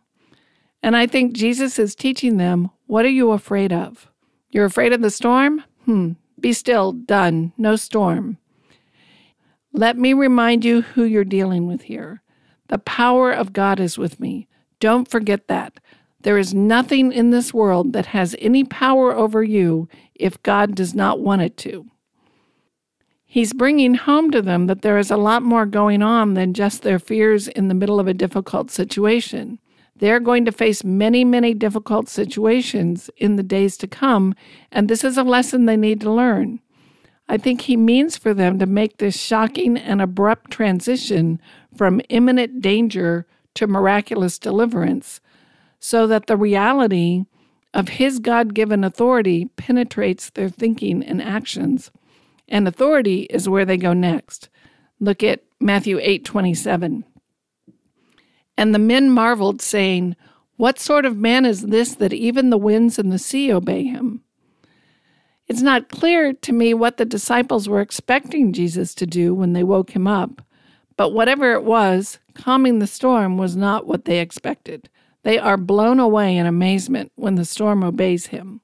And 0.82 0.96
I 0.96 1.06
think 1.06 1.34
Jesus 1.34 1.78
is 1.78 1.94
teaching 1.94 2.36
them, 2.36 2.70
what 2.88 3.04
are 3.04 3.10
you 3.10 3.30
afraid 3.30 3.72
of? 3.72 4.10
You're 4.50 4.64
afraid 4.64 4.92
of 4.92 5.02
the 5.02 5.10
storm? 5.12 5.62
Hmm, 5.84 6.14
be 6.40 6.52
still, 6.52 6.92
done, 6.92 7.52
no 7.56 7.76
storm. 7.76 8.38
Let 9.72 9.96
me 9.96 10.12
remind 10.12 10.64
you 10.64 10.82
who 10.82 11.04
you're 11.04 11.24
dealing 11.24 11.66
with 11.66 11.82
here. 11.82 12.22
The 12.68 12.78
power 12.78 13.32
of 13.32 13.52
God 13.52 13.80
is 13.80 13.98
with 13.98 14.18
me. 14.20 14.48
Don't 14.80 15.08
forget 15.08 15.48
that. 15.48 15.80
There 16.22 16.38
is 16.38 16.52
nothing 16.52 17.12
in 17.12 17.30
this 17.30 17.54
world 17.54 17.92
that 17.92 18.06
has 18.06 18.34
any 18.38 18.64
power 18.64 19.14
over 19.14 19.42
you 19.42 19.88
if 20.14 20.42
God 20.42 20.74
does 20.74 20.94
not 20.94 21.20
want 21.20 21.42
it 21.42 21.56
to. 21.58 21.86
He's 23.24 23.52
bringing 23.52 23.94
home 23.94 24.30
to 24.30 24.40
them 24.40 24.66
that 24.66 24.82
there 24.82 24.98
is 24.98 25.10
a 25.10 25.16
lot 25.16 25.42
more 25.42 25.66
going 25.66 26.02
on 26.02 26.34
than 26.34 26.54
just 26.54 26.82
their 26.82 26.98
fears 26.98 27.46
in 27.46 27.68
the 27.68 27.74
middle 27.74 28.00
of 28.00 28.08
a 28.08 28.14
difficult 28.14 28.70
situation. 28.70 29.58
They're 29.98 30.20
going 30.20 30.44
to 30.44 30.52
face 30.52 30.84
many, 30.84 31.24
many 31.24 31.54
difficult 31.54 32.08
situations 32.08 33.10
in 33.16 33.36
the 33.36 33.42
days 33.42 33.76
to 33.78 33.86
come, 33.86 34.34
and 34.70 34.88
this 34.88 35.02
is 35.02 35.18
a 35.18 35.24
lesson 35.24 35.66
they 35.66 35.76
need 35.76 36.00
to 36.02 36.12
learn. 36.12 36.60
I 37.28 37.36
think 37.36 37.62
he 37.62 37.76
means 37.76 38.16
for 38.16 38.32
them 38.32 38.58
to 38.58 38.66
make 38.66 38.98
this 38.98 39.20
shocking 39.20 39.76
and 39.76 40.00
abrupt 40.00 40.50
transition 40.50 41.40
from 41.76 42.00
imminent 42.08 42.62
danger 42.62 43.26
to 43.54 43.66
miraculous 43.66 44.38
deliverance 44.38 45.20
so 45.78 46.06
that 46.06 46.26
the 46.26 46.36
reality 46.36 47.24
of 47.74 47.88
his 47.88 48.18
God 48.18 48.54
given 48.54 48.82
authority 48.82 49.46
penetrates 49.56 50.30
their 50.30 50.48
thinking 50.48 51.04
and 51.04 51.20
actions. 51.20 51.90
And 52.48 52.66
authority 52.66 53.22
is 53.24 53.48
where 53.48 53.66
they 53.66 53.76
go 53.76 53.92
next. 53.92 54.48
Look 55.00 55.22
at 55.22 55.42
Matthew 55.60 55.98
8 56.00 56.24
27. 56.24 57.04
And 58.58 58.74
the 58.74 58.80
men 58.80 59.08
marveled, 59.08 59.62
saying, 59.62 60.16
What 60.56 60.80
sort 60.80 61.06
of 61.06 61.16
man 61.16 61.46
is 61.46 61.62
this 61.62 61.94
that 61.94 62.12
even 62.12 62.50
the 62.50 62.58
winds 62.58 62.98
and 62.98 63.12
the 63.12 63.18
sea 63.18 63.52
obey 63.52 63.84
him? 63.84 64.22
It's 65.46 65.62
not 65.62 65.88
clear 65.88 66.32
to 66.32 66.52
me 66.52 66.74
what 66.74 66.96
the 66.96 67.04
disciples 67.04 67.68
were 67.68 67.80
expecting 67.80 68.52
Jesus 68.52 68.96
to 68.96 69.06
do 69.06 69.32
when 69.32 69.52
they 69.52 69.62
woke 69.62 69.90
him 69.92 70.08
up, 70.08 70.42
but 70.96 71.10
whatever 71.10 71.52
it 71.52 71.62
was, 71.62 72.18
calming 72.34 72.80
the 72.80 72.88
storm 72.88 73.38
was 73.38 73.54
not 73.54 73.86
what 73.86 74.06
they 74.06 74.18
expected. 74.18 74.90
They 75.22 75.38
are 75.38 75.56
blown 75.56 76.00
away 76.00 76.36
in 76.36 76.44
amazement 76.44 77.12
when 77.14 77.36
the 77.36 77.44
storm 77.44 77.84
obeys 77.84 78.26
him. 78.26 78.60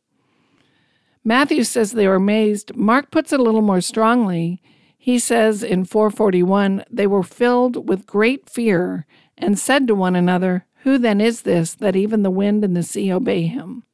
Matthew 1.23 1.63
says 1.63 1.93
they 1.93 2.09
were 2.09 2.17
amazed. 2.17 2.75
Mark 2.75 3.13
puts 3.13 3.33
it 3.33 3.39
a 3.39 3.43
little 3.45 3.63
more 3.63 3.81
strongly. 3.81 4.61
He 4.99 5.21
says 5.21 5.63
in 5.63 5.85
441 5.85 6.85
they 6.91 7.07
were 7.07 7.23
filled 7.23 7.89
with 7.89 8.07
great 8.07 8.51
fear 8.51 9.07
and 9.39 9.59
said 9.59 9.87
to 9.89 9.95
one 9.95 10.17
another, 10.17 10.67
Who 10.83 10.99
then 10.99 11.21
is 11.21 11.43
this 11.43 11.75
that 11.75 11.97
even 11.97 12.23
the 12.23 12.31
wind 12.31 12.65
and 12.65 12.77
the 12.77 12.83
sea 12.83 13.13
obey 13.13 13.43
him? 13.43 13.85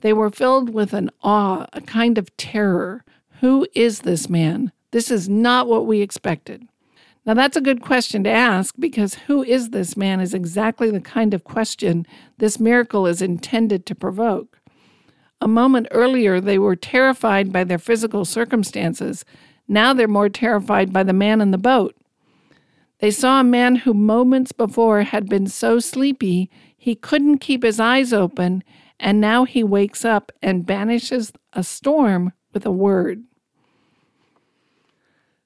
They 0.00 0.12
were 0.12 0.30
filled 0.30 0.70
with 0.70 0.92
an 0.92 1.10
awe, 1.22 1.66
a 1.72 1.80
kind 1.80 2.18
of 2.18 2.36
terror. 2.36 3.04
Who 3.40 3.66
is 3.74 4.00
this 4.00 4.28
man? 4.28 4.72
This 4.90 5.10
is 5.10 5.28
not 5.28 5.66
what 5.66 5.86
we 5.86 6.00
expected. 6.02 6.68
Now, 7.26 7.32
that's 7.32 7.56
a 7.56 7.62
good 7.62 7.80
question 7.80 8.22
to 8.24 8.30
ask 8.30 8.74
because 8.78 9.14
who 9.14 9.42
is 9.42 9.70
this 9.70 9.96
man 9.96 10.20
is 10.20 10.34
exactly 10.34 10.90
the 10.90 11.00
kind 11.00 11.32
of 11.32 11.42
question 11.42 12.06
this 12.36 12.60
miracle 12.60 13.06
is 13.06 13.22
intended 13.22 13.86
to 13.86 13.94
provoke. 13.94 14.60
A 15.40 15.48
moment 15.48 15.88
earlier, 15.90 16.40
they 16.40 16.58
were 16.58 16.76
terrified 16.76 17.50
by 17.50 17.64
their 17.64 17.78
physical 17.78 18.24
circumstances. 18.24 19.24
Now 19.66 19.94
they're 19.94 20.06
more 20.06 20.28
terrified 20.28 20.92
by 20.92 21.02
the 21.02 21.12
man 21.14 21.40
in 21.40 21.50
the 21.50 21.58
boat. 21.58 21.96
They 23.04 23.10
saw 23.10 23.38
a 23.38 23.44
man 23.44 23.76
who 23.76 23.92
moments 23.92 24.52
before 24.52 25.02
had 25.02 25.28
been 25.28 25.46
so 25.46 25.78
sleepy 25.78 26.50
he 26.74 26.94
couldn't 26.94 27.36
keep 27.36 27.62
his 27.62 27.78
eyes 27.78 28.14
open, 28.14 28.64
and 28.98 29.20
now 29.20 29.44
he 29.44 29.62
wakes 29.62 30.06
up 30.06 30.32
and 30.40 30.64
banishes 30.64 31.30
a 31.52 31.62
storm 31.62 32.32
with 32.54 32.64
a 32.64 32.70
word. 32.70 33.24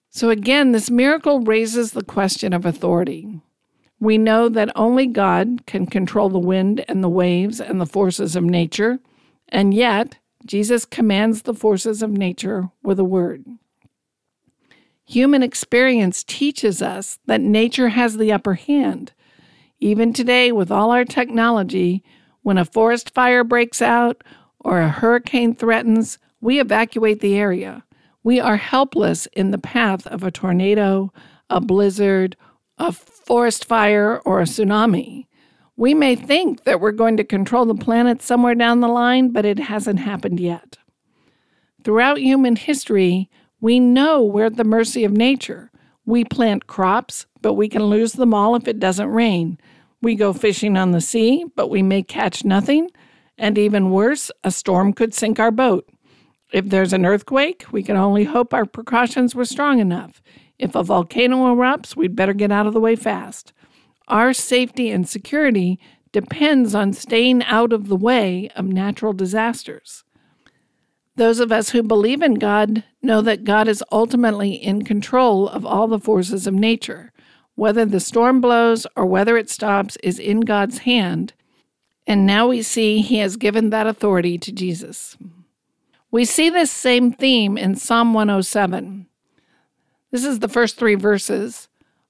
So 0.08 0.30
again, 0.30 0.70
this 0.70 0.88
miracle 0.88 1.40
raises 1.40 1.90
the 1.90 2.04
question 2.04 2.52
of 2.52 2.64
authority. 2.64 3.40
We 3.98 4.18
know 4.18 4.48
that 4.48 4.70
only 4.76 5.08
God 5.08 5.66
can 5.66 5.86
control 5.86 6.28
the 6.28 6.38
wind 6.38 6.84
and 6.86 7.02
the 7.02 7.08
waves 7.08 7.60
and 7.60 7.80
the 7.80 7.86
forces 7.86 8.36
of 8.36 8.44
nature, 8.44 9.00
and 9.48 9.74
yet 9.74 10.18
Jesus 10.46 10.84
commands 10.84 11.42
the 11.42 11.54
forces 11.54 12.04
of 12.04 12.12
nature 12.12 12.70
with 12.84 13.00
a 13.00 13.04
word. 13.04 13.44
Human 15.08 15.42
experience 15.42 16.22
teaches 16.22 16.82
us 16.82 17.18
that 17.24 17.40
nature 17.40 17.88
has 17.88 18.18
the 18.18 18.30
upper 18.30 18.54
hand. 18.54 19.14
Even 19.80 20.12
today, 20.12 20.52
with 20.52 20.70
all 20.70 20.90
our 20.90 21.06
technology, 21.06 22.04
when 22.42 22.58
a 22.58 22.66
forest 22.66 23.14
fire 23.14 23.42
breaks 23.42 23.80
out 23.80 24.22
or 24.60 24.82
a 24.82 24.90
hurricane 24.90 25.54
threatens, 25.54 26.18
we 26.42 26.60
evacuate 26.60 27.20
the 27.20 27.36
area. 27.38 27.84
We 28.22 28.38
are 28.38 28.58
helpless 28.58 29.24
in 29.32 29.50
the 29.50 29.56
path 29.56 30.06
of 30.08 30.24
a 30.24 30.30
tornado, 30.30 31.10
a 31.48 31.62
blizzard, 31.62 32.36
a 32.76 32.92
forest 32.92 33.64
fire, 33.64 34.18
or 34.26 34.42
a 34.42 34.44
tsunami. 34.44 35.26
We 35.74 35.94
may 35.94 36.16
think 36.16 36.64
that 36.64 36.82
we're 36.82 36.92
going 36.92 37.16
to 37.16 37.24
control 37.24 37.64
the 37.64 37.74
planet 37.74 38.20
somewhere 38.20 38.54
down 38.54 38.80
the 38.80 38.88
line, 38.88 39.30
but 39.30 39.46
it 39.46 39.58
hasn't 39.58 40.00
happened 40.00 40.38
yet. 40.38 40.76
Throughout 41.82 42.18
human 42.18 42.56
history, 42.56 43.30
we 43.60 43.80
know 43.80 44.22
we're 44.22 44.46
at 44.46 44.56
the 44.56 44.64
mercy 44.64 45.04
of 45.04 45.12
nature. 45.12 45.70
We 46.06 46.24
plant 46.24 46.66
crops, 46.66 47.26
but 47.42 47.54
we 47.54 47.68
can 47.68 47.84
lose 47.84 48.12
them 48.12 48.32
all 48.32 48.54
if 48.54 48.68
it 48.68 48.78
doesn't 48.78 49.08
rain. 49.08 49.58
We 50.00 50.14
go 50.14 50.32
fishing 50.32 50.76
on 50.76 50.92
the 50.92 51.00
sea, 51.00 51.44
but 51.56 51.68
we 51.68 51.82
may 51.82 52.02
catch 52.02 52.44
nothing. 52.44 52.90
And 53.36 53.58
even 53.58 53.90
worse, 53.90 54.30
a 54.44 54.50
storm 54.50 54.92
could 54.92 55.12
sink 55.12 55.38
our 55.38 55.50
boat. 55.50 55.88
If 56.52 56.70
there's 56.70 56.92
an 56.92 57.04
earthquake, 57.04 57.66
we 57.72 57.82
can 57.82 57.96
only 57.96 58.24
hope 58.24 58.54
our 58.54 58.64
precautions 58.64 59.34
were 59.34 59.44
strong 59.44 59.80
enough. 59.80 60.22
If 60.58 60.74
a 60.74 60.82
volcano 60.82 61.54
erupts, 61.54 61.94
we'd 61.94 62.16
better 62.16 62.32
get 62.32 62.50
out 62.50 62.66
of 62.66 62.72
the 62.72 62.80
way 62.80 62.96
fast. 62.96 63.52
Our 64.08 64.32
safety 64.32 64.90
and 64.90 65.08
security 65.08 65.78
depends 66.12 66.74
on 66.74 66.94
staying 66.94 67.44
out 67.44 67.72
of 67.72 67.88
the 67.88 67.96
way 67.96 68.50
of 68.56 68.64
natural 68.64 69.12
disasters. 69.12 70.04
Those 71.18 71.40
of 71.40 71.50
us 71.50 71.70
who 71.70 71.82
believe 71.82 72.22
in 72.22 72.34
God 72.34 72.84
know 73.02 73.20
that 73.22 73.42
God 73.42 73.66
is 73.66 73.82
ultimately 73.90 74.52
in 74.52 74.84
control 74.84 75.48
of 75.48 75.66
all 75.66 75.88
the 75.88 75.98
forces 75.98 76.46
of 76.46 76.54
nature. 76.54 77.12
Whether 77.56 77.84
the 77.84 77.98
storm 77.98 78.40
blows 78.40 78.86
or 78.94 79.04
whether 79.04 79.36
it 79.36 79.50
stops 79.50 79.96
is 79.96 80.20
in 80.20 80.42
God's 80.42 80.78
hand, 80.78 81.32
and 82.06 82.24
now 82.24 82.46
we 82.46 82.62
see 82.62 83.00
He 83.00 83.18
has 83.18 83.36
given 83.36 83.70
that 83.70 83.88
authority 83.88 84.38
to 84.38 84.52
Jesus. 84.52 85.16
We 86.12 86.24
see 86.24 86.50
this 86.50 86.70
same 86.70 87.10
theme 87.10 87.58
in 87.58 87.74
Psalm 87.74 88.14
107. 88.14 89.08
This 90.12 90.24
is 90.24 90.38
the 90.38 90.46
first 90.46 90.76
three 90.76 90.94
verses. 90.94 91.66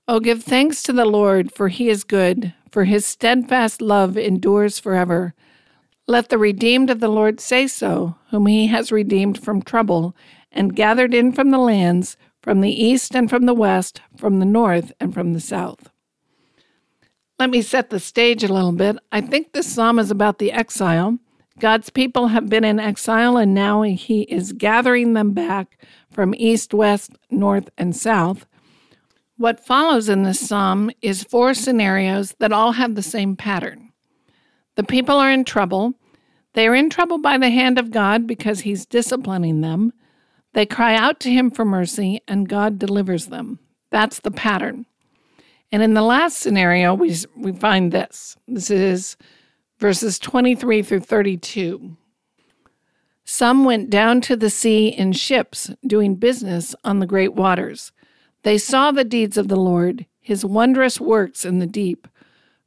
Oh, 0.06 0.20
give 0.20 0.42
thanks 0.42 0.82
to 0.82 0.92
the 0.92 1.06
Lord, 1.06 1.50
for 1.50 1.68
he 1.68 1.88
is 1.88 2.04
good, 2.04 2.52
for 2.70 2.84
his 2.84 3.06
steadfast 3.06 3.80
love 3.80 4.18
endures 4.18 4.78
forever. 4.78 5.34
Let 6.08 6.30
the 6.30 6.38
redeemed 6.38 6.90
of 6.90 6.98
the 6.98 7.08
Lord 7.08 7.38
say 7.38 7.68
so, 7.68 8.16
whom 8.30 8.46
he 8.46 8.66
has 8.66 8.90
redeemed 8.90 9.40
from 9.40 9.62
trouble, 9.62 10.16
and 10.50 10.74
gathered 10.74 11.14
in 11.14 11.30
from 11.30 11.50
the 11.52 11.58
lands, 11.58 12.16
from 12.42 12.60
the 12.60 12.72
east 12.72 13.14
and 13.14 13.30
from 13.30 13.46
the 13.46 13.54
west, 13.54 14.00
from 14.16 14.40
the 14.40 14.46
north 14.46 14.90
and 14.98 15.14
from 15.14 15.34
the 15.34 15.40
south. 15.40 15.90
Let 17.38 17.50
me 17.50 17.62
set 17.62 17.90
the 17.90 18.00
stage 18.00 18.42
a 18.42 18.52
little 18.52 18.72
bit. 18.72 18.96
I 19.12 19.20
think 19.20 19.52
this 19.52 19.72
psalm 19.72 20.00
is 20.00 20.10
about 20.10 20.40
the 20.40 20.50
exile 20.50 21.18
God's 21.58 21.90
people 21.90 22.28
have 22.28 22.48
been 22.48 22.64
in 22.64 22.78
exile, 22.78 23.36
and 23.36 23.52
now 23.52 23.82
He 23.82 24.22
is 24.22 24.52
gathering 24.52 25.14
them 25.14 25.32
back 25.32 25.78
from 26.10 26.34
east, 26.36 26.72
west, 26.72 27.12
north, 27.30 27.68
and 27.76 27.96
south. 27.96 28.46
What 29.36 29.64
follows 29.64 30.08
in 30.08 30.22
this 30.22 30.40
psalm 30.40 30.90
is 31.02 31.24
four 31.24 31.54
scenarios 31.54 32.34
that 32.38 32.52
all 32.52 32.72
have 32.72 32.94
the 32.94 33.02
same 33.02 33.36
pattern. 33.36 33.87
The 34.78 34.84
people 34.84 35.16
are 35.16 35.32
in 35.32 35.42
trouble. 35.42 35.94
They 36.52 36.68
are 36.68 36.74
in 36.76 36.88
trouble 36.88 37.18
by 37.18 37.36
the 37.36 37.50
hand 37.50 37.80
of 37.80 37.90
God 37.90 38.28
because 38.28 38.60
He's 38.60 38.86
disciplining 38.86 39.60
them. 39.60 39.92
They 40.52 40.66
cry 40.66 40.94
out 40.94 41.18
to 41.20 41.32
Him 41.32 41.50
for 41.50 41.64
mercy, 41.64 42.20
and 42.28 42.48
God 42.48 42.78
delivers 42.78 43.26
them. 43.26 43.58
That's 43.90 44.20
the 44.20 44.30
pattern. 44.30 44.86
And 45.72 45.82
in 45.82 45.94
the 45.94 46.02
last 46.02 46.36
scenario, 46.36 46.94
we, 46.94 47.12
we 47.34 47.50
find 47.50 47.90
this. 47.90 48.36
This 48.46 48.70
is 48.70 49.16
verses 49.80 50.20
23 50.20 50.82
through 50.82 51.00
32. 51.00 51.96
Some 53.24 53.64
went 53.64 53.90
down 53.90 54.20
to 54.20 54.36
the 54.36 54.48
sea 54.48 54.90
in 54.90 55.10
ships, 55.12 55.72
doing 55.84 56.14
business 56.14 56.76
on 56.84 57.00
the 57.00 57.06
great 57.06 57.34
waters. 57.34 57.90
They 58.44 58.58
saw 58.58 58.92
the 58.92 59.02
deeds 59.02 59.36
of 59.36 59.48
the 59.48 59.56
Lord, 59.56 60.06
his 60.20 60.44
wondrous 60.44 61.00
works 61.00 61.44
in 61.44 61.58
the 61.58 61.66
deep. 61.66 62.06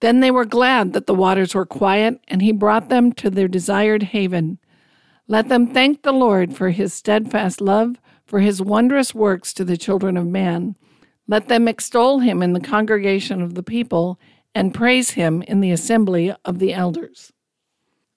Then 0.00 0.20
they 0.20 0.30
were 0.30 0.44
glad 0.44 0.92
that 0.92 1.06
the 1.06 1.14
waters 1.14 1.54
were 1.54 1.66
quiet, 1.66 2.20
and 2.28 2.42
he 2.42 2.52
brought 2.52 2.88
them 2.88 3.12
to 3.12 3.30
their 3.30 3.48
desired 3.48 4.02
haven. 4.02 4.58
Let 5.26 5.48
them 5.48 5.66
thank 5.66 6.02
the 6.02 6.12
Lord 6.12 6.54
for 6.54 6.70
his 6.70 6.92
steadfast 6.92 7.60
love, 7.60 8.00
for 8.26 8.40
his 8.40 8.60
wondrous 8.60 9.14
works 9.14 9.54
to 9.54 9.64
the 9.64 9.76
children 9.76 10.16
of 10.16 10.26
man. 10.26 10.76
Let 11.26 11.48
them 11.48 11.66
extol 11.66 12.20
him 12.20 12.42
in 12.42 12.52
the 12.52 12.60
congregation 12.60 13.40
of 13.42 13.54
the 13.54 13.62
people, 13.62 14.20
and 14.54 14.74
praise 14.74 15.10
him 15.10 15.42
in 15.42 15.60
the 15.60 15.70
assembly 15.70 16.34
of 16.44 16.58
the 16.58 16.72
elders. 16.72 17.32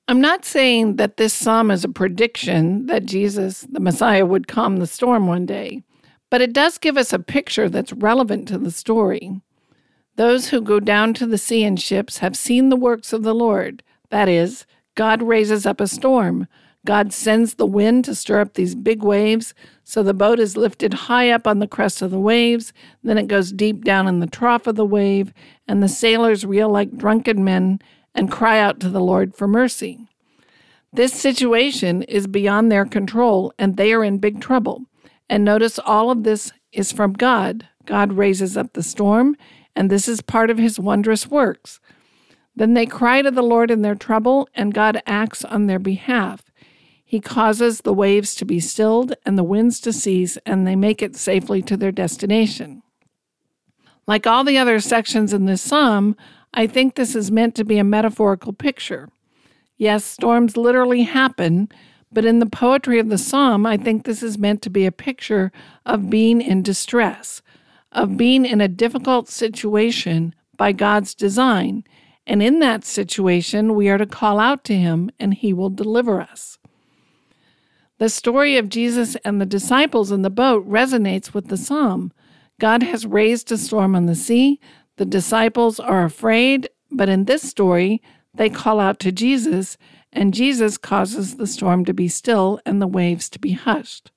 I'm 0.08 0.22
not 0.22 0.44
saying 0.44 0.96
that 0.96 1.18
this 1.18 1.34
psalm 1.34 1.70
is 1.70 1.84
a 1.84 1.90
prediction 1.90 2.88
that 2.88 3.06
Jesus, 3.06 3.62
the 3.70 3.80
Messiah, 3.80 4.26
would 4.26 4.48
calm 4.48 4.78
the 4.78 4.88
storm 4.88 5.28
one 5.28 5.46
day, 5.46 5.84
but 6.30 6.42
it 6.42 6.52
does 6.52 6.78
give 6.78 6.98
us 6.98 7.14
a 7.14 7.20
picture 7.20 7.70
that's 7.70 7.94
relevant 7.94 8.48
to 8.48 8.58
the 8.58 8.72
story. 8.72 9.42
Those 10.20 10.50
who 10.50 10.60
go 10.60 10.82
down 10.82 11.14
to 11.14 11.26
the 11.26 11.38
sea 11.38 11.64
in 11.64 11.78
ships 11.78 12.18
have 12.18 12.36
seen 12.36 12.68
the 12.68 12.76
works 12.76 13.14
of 13.14 13.24
the 13.24 13.34
Lord. 13.34 13.84
That 14.10 14.28
is, 14.28 14.66
God 14.96 15.24
raises 15.24 15.66
up 15.66 15.80
a 15.80 15.88
storm. 15.88 16.46
God 16.86 17.14
sends 17.14 17.54
the 17.54 17.66
wind 17.66 18.04
to 18.04 18.14
stir 18.14 18.42
up 18.42 18.56
these 18.56 18.76
big 18.76 19.02
waves, 19.02 19.54
so 19.86 20.04
the 20.04 20.14
boat 20.14 20.38
is 20.38 20.58
lifted 20.58 20.94
high 20.94 21.30
up 21.30 21.48
on 21.48 21.60
the 21.60 21.70
crest 21.70 22.02
of 22.02 22.12
the 22.12 22.20
waves, 22.20 22.74
then 23.02 23.18
it 23.18 23.30
goes 23.30 23.54
deep 23.54 23.86
down 23.86 24.10
in 24.10 24.20
the 24.20 24.28
trough 24.28 24.68
of 24.68 24.76
the 24.76 24.84
wave, 24.84 25.32
and 25.70 25.82
the 25.82 25.88
sailors 25.88 26.46
reel 26.46 26.68
like 26.68 26.98
drunken 26.98 27.46
men 27.46 27.80
and 28.14 28.30
cry 28.30 28.60
out 28.60 28.82
to 28.82 28.90
the 28.90 29.00
Lord 29.00 29.34
for 29.34 29.48
mercy. 29.48 30.06
This 30.92 31.14
situation 31.14 32.04
is 32.04 32.28
beyond 32.28 32.70
their 32.70 32.84
control, 32.84 33.54
and 33.58 33.78
they 33.78 33.94
are 33.94 34.04
in 34.04 34.18
big 34.18 34.42
trouble. 34.42 34.84
And 35.30 35.46
notice 35.46 35.80
all 35.80 36.12
of 36.12 36.24
this 36.26 36.52
is 36.74 36.92
from 36.92 37.14
God. 37.14 37.70
God 37.86 38.12
raises 38.12 38.58
up 38.58 38.74
the 38.74 38.84
storm, 38.84 39.38
and 39.76 39.90
this 39.90 40.08
is 40.08 40.22
part 40.22 40.50
of 40.50 40.58
his 40.58 40.80
wondrous 40.80 41.28
works. 41.28 41.80
Then 42.56 42.74
they 42.74 42.86
cry 42.86 43.22
to 43.22 43.32
the 43.32 43.42
Lord 43.42 43.72
in 43.72 43.82
their 43.82 43.96
trouble, 43.96 44.50
and 44.54 44.74
God 44.74 45.02
acts 45.06 45.46
on 45.46 45.68
their 45.68 45.80
behalf. 45.80 46.44
He 47.06 47.20
causes 47.20 47.82
the 47.82 47.94
waves 47.94 48.36
to 48.36 48.46
be 48.46 48.60
stilled 48.60 49.14
and 49.26 49.38
the 49.38 49.44
winds 49.44 49.80
to 49.82 49.94
cease, 49.94 50.38
and 50.46 50.68
they 50.68 50.76
make 50.76 51.02
it 51.02 51.16
safely 51.16 51.62
to 51.64 51.76
their 51.76 51.92
destination. 51.92 52.84
Like 54.06 54.28
all 54.28 54.44
the 54.44 54.58
other 54.58 54.80
sections 54.80 55.34
in 55.34 55.46
this 55.46 55.62
psalm, 55.62 56.16
I 56.54 56.68
think 56.68 56.96
this 56.96 57.16
is 57.16 57.32
meant 57.32 57.56
to 57.56 57.64
be 57.64 57.78
a 57.78 57.84
metaphorical 57.84 58.54
picture. 58.54 59.10
Yes, 59.78 60.04
storms 60.04 60.58
literally 60.58 61.04
happen, 61.04 61.70
but 62.12 62.26
in 62.26 62.40
the 62.40 62.46
poetry 62.46 63.00
of 63.00 63.10
the 63.10 63.18
psalm, 63.18 63.66
I 63.66 63.78
think 63.78 64.04
this 64.04 64.22
is 64.22 64.38
meant 64.38 64.62
to 64.64 64.70
be 64.70 64.86
a 64.86 64.92
picture 64.92 65.52
of 65.86 66.10
being 66.10 66.42
in 66.42 66.64
distress, 66.64 67.42
of 67.92 68.18
being 68.18 68.46
in 68.46 68.62
a 68.62 68.68
difficult 68.68 69.30
situation 69.30 70.34
by 70.58 70.72
God's 70.72 71.16
design. 71.16 71.84
And 72.28 72.44
in 72.44 72.60
that 72.60 72.86
situation, 72.86 73.76
we 73.76 73.90
are 73.90 73.98
to 73.98 74.06
call 74.06 74.40
out 74.40 74.64
to 74.66 74.76
Him 74.76 75.10
and 75.20 75.34
He 75.34 75.54
will 75.54 75.70
deliver 75.70 76.22
us. 76.22 76.58
The 77.98 78.10
story 78.10 78.56
of 78.58 78.70
Jesus 78.70 79.18
and 79.26 79.42
the 79.42 79.46
disciples 79.46 80.12
in 80.12 80.22
the 80.22 80.30
boat 80.30 80.68
resonates 80.70 81.34
with 81.34 81.48
the 81.48 81.58
psalm. 81.58 82.14
God 82.60 82.84
has 82.84 83.06
raised 83.06 83.52
a 83.52 83.58
storm 83.58 83.96
on 83.96 84.06
the 84.06 84.16
sea. 84.16 84.60
The 84.98 85.06
disciples 85.06 85.80
are 85.80 86.04
afraid, 86.04 86.70
but 86.92 87.10
in 87.10 87.26
this 87.26 87.42
story, 87.42 88.02
they 88.34 88.50
call 88.50 88.80
out 88.80 89.00
to 89.00 89.12
Jesus, 89.12 89.78
and 90.14 90.34
Jesus 90.34 90.78
causes 90.78 91.38
the 91.38 91.48
storm 91.48 91.84
to 91.86 91.94
be 91.94 92.08
still 92.08 92.60
and 92.66 92.82
the 92.82 92.88
waves 92.88 93.30
to 93.32 93.40
be 93.40 93.52
hushed. 93.52 94.12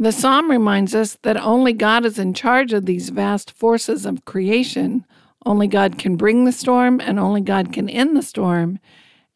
The 0.00 0.12
psalm 0.12 0.50
reminds 0.50 0.94
us 0.94 1.18
that 1.24 1.36
only 1.36 1.74
God 1.74 2.06
is 2.06 2.18
in 2.18 2.32
charge 2.32 2.72
of 2.72 2.86
these 2.86 3.10
vast 3.10 3.50
forces 3.50 4.06
of 4.06 4.24
creation. 4.24 5.04
Only 5.44 5.66
God 5.66 5.98
can 5.98 6.16
bring 6.16 6.46
the 6.46 6.52
storm, 6.52 7.02
and 7.02 7.20
only 7.20 7.42
God 7.42 7.70
can 7.70 7.86
end 7.86 8.16
the 8.16 8.22
storm. 8.22 8.78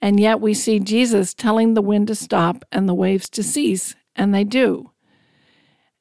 And 0.01 0.19
yet 0.19 0.41
we 0.41 0.55
see 0.55 0.81
Jesus 0.81 1.35
telling 1.35 1.75
the 1.75 1.83
wind 1.83 2.07
to 2.07 2.15
stop 2.15 2.65
and 2.73 2.89
the 2.89 2.95
waves 2.95 3.29
to 3.31 3.43
cease, 3.43 3.95
and 4.17 4.35
they 4.35 4.43
do. 4.43 4.91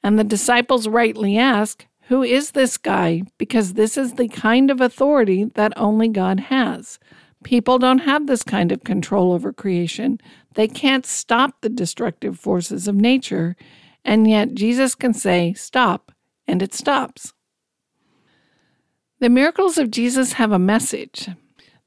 And 0.02 0.17
the 0.17 0.23
disciples 0.23 0.88
rightly 0.88 1.38
ask, 1.38 1.86
Who 2.08 2.23
is 2.23 2.52
this 2.52 2.78
guy? 2.78 3.23
Because 3.38 3.73
this 3.73 3.97
is 3.97 4.13
the 4.13 4.30
kind 4.30 4.71
of 4.71 4.80
authority 4.80 5.43
that 5.56 5.73
only 5.76 6.08
God 6.08 6.39
has. 6.39 6.99
People 7.43 7.80
don't 7.80 7.99
have 7.99 8.28
this 8.28 8.43
kind 8.43 8.71
of 8.71 8.86
control 8.86 9.34
over 9.34 9.52
creation. 9.52 10.21
They 10.54 10.69
can't 10.69 11.06
stop 11.06 11.60
the 11.60 11.67
destructive 11.67 12.39
forces 12.39 12.88
of 12.88 12.95
nature. 12.95 13.58
And 14.05 14.29
yet 14.29 14.53
Jesus 14.53 14.95
can 14.95 15.13
say, 15.13 15.53
Stop, 15.53 16.11
and 16.47 16.61
it 16.61 16.73
stops. 16.73 17.33
The 19.19 19.29
miracles 19.29 19.77
of 19.77 19.91
Jesus 19.91 20.33
have 20.33 20.51
a 20.51 20.59
message. 20.59 21.29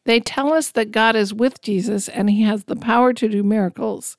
They 0.05 0.21
tell 0.21 0.55
us 0.55 0.71
that 0.71 0.93
God 0.93 1.17
is 1.17 1.35
with 1.35 1.61
Jesus 1.61 2.09
and 2.09 2.31
he 2.31 2.43
has 2.43 2.65
the 2.65 2.77
power 2.77 3.13
to 3.13 3.29
do 3.29 3.43
miracles. 3.43 4.17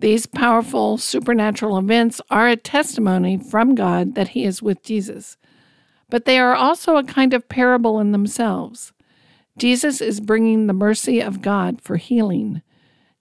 These 0.00 0.24
powerful 0.26 0.96
supernatural 0.96 1.76
events 1.76 2.22
are 2.30 2.48
a 2.48 2.56
testimony 2.56 3.36
from 3.36 3.74
God 3.74 4.14
that 4.14 4.28
he 4.28 4.44
is 4.44 4.62
with 4.62 4.82
Jesus. 4.82 5.36
But 6.08 6.24
they 6.24 6.38
are 6.38 6.54
also 6.56 6.96
a 6.96 7.04
kind 7.04 7.34
of 7.34 7.48
parable 7.48 8.00
in 8.00 8.12
themselves. 8.12 8.92
Jesus 9.58 10.00
is 10.00 10.20
bringing 10.20 10.66
the 10.66 10.72
mercy 10.72 11.20
of 11.20 11.42
God 11.42 11.82
for 11.82 11.98
healing. 11.98 12.62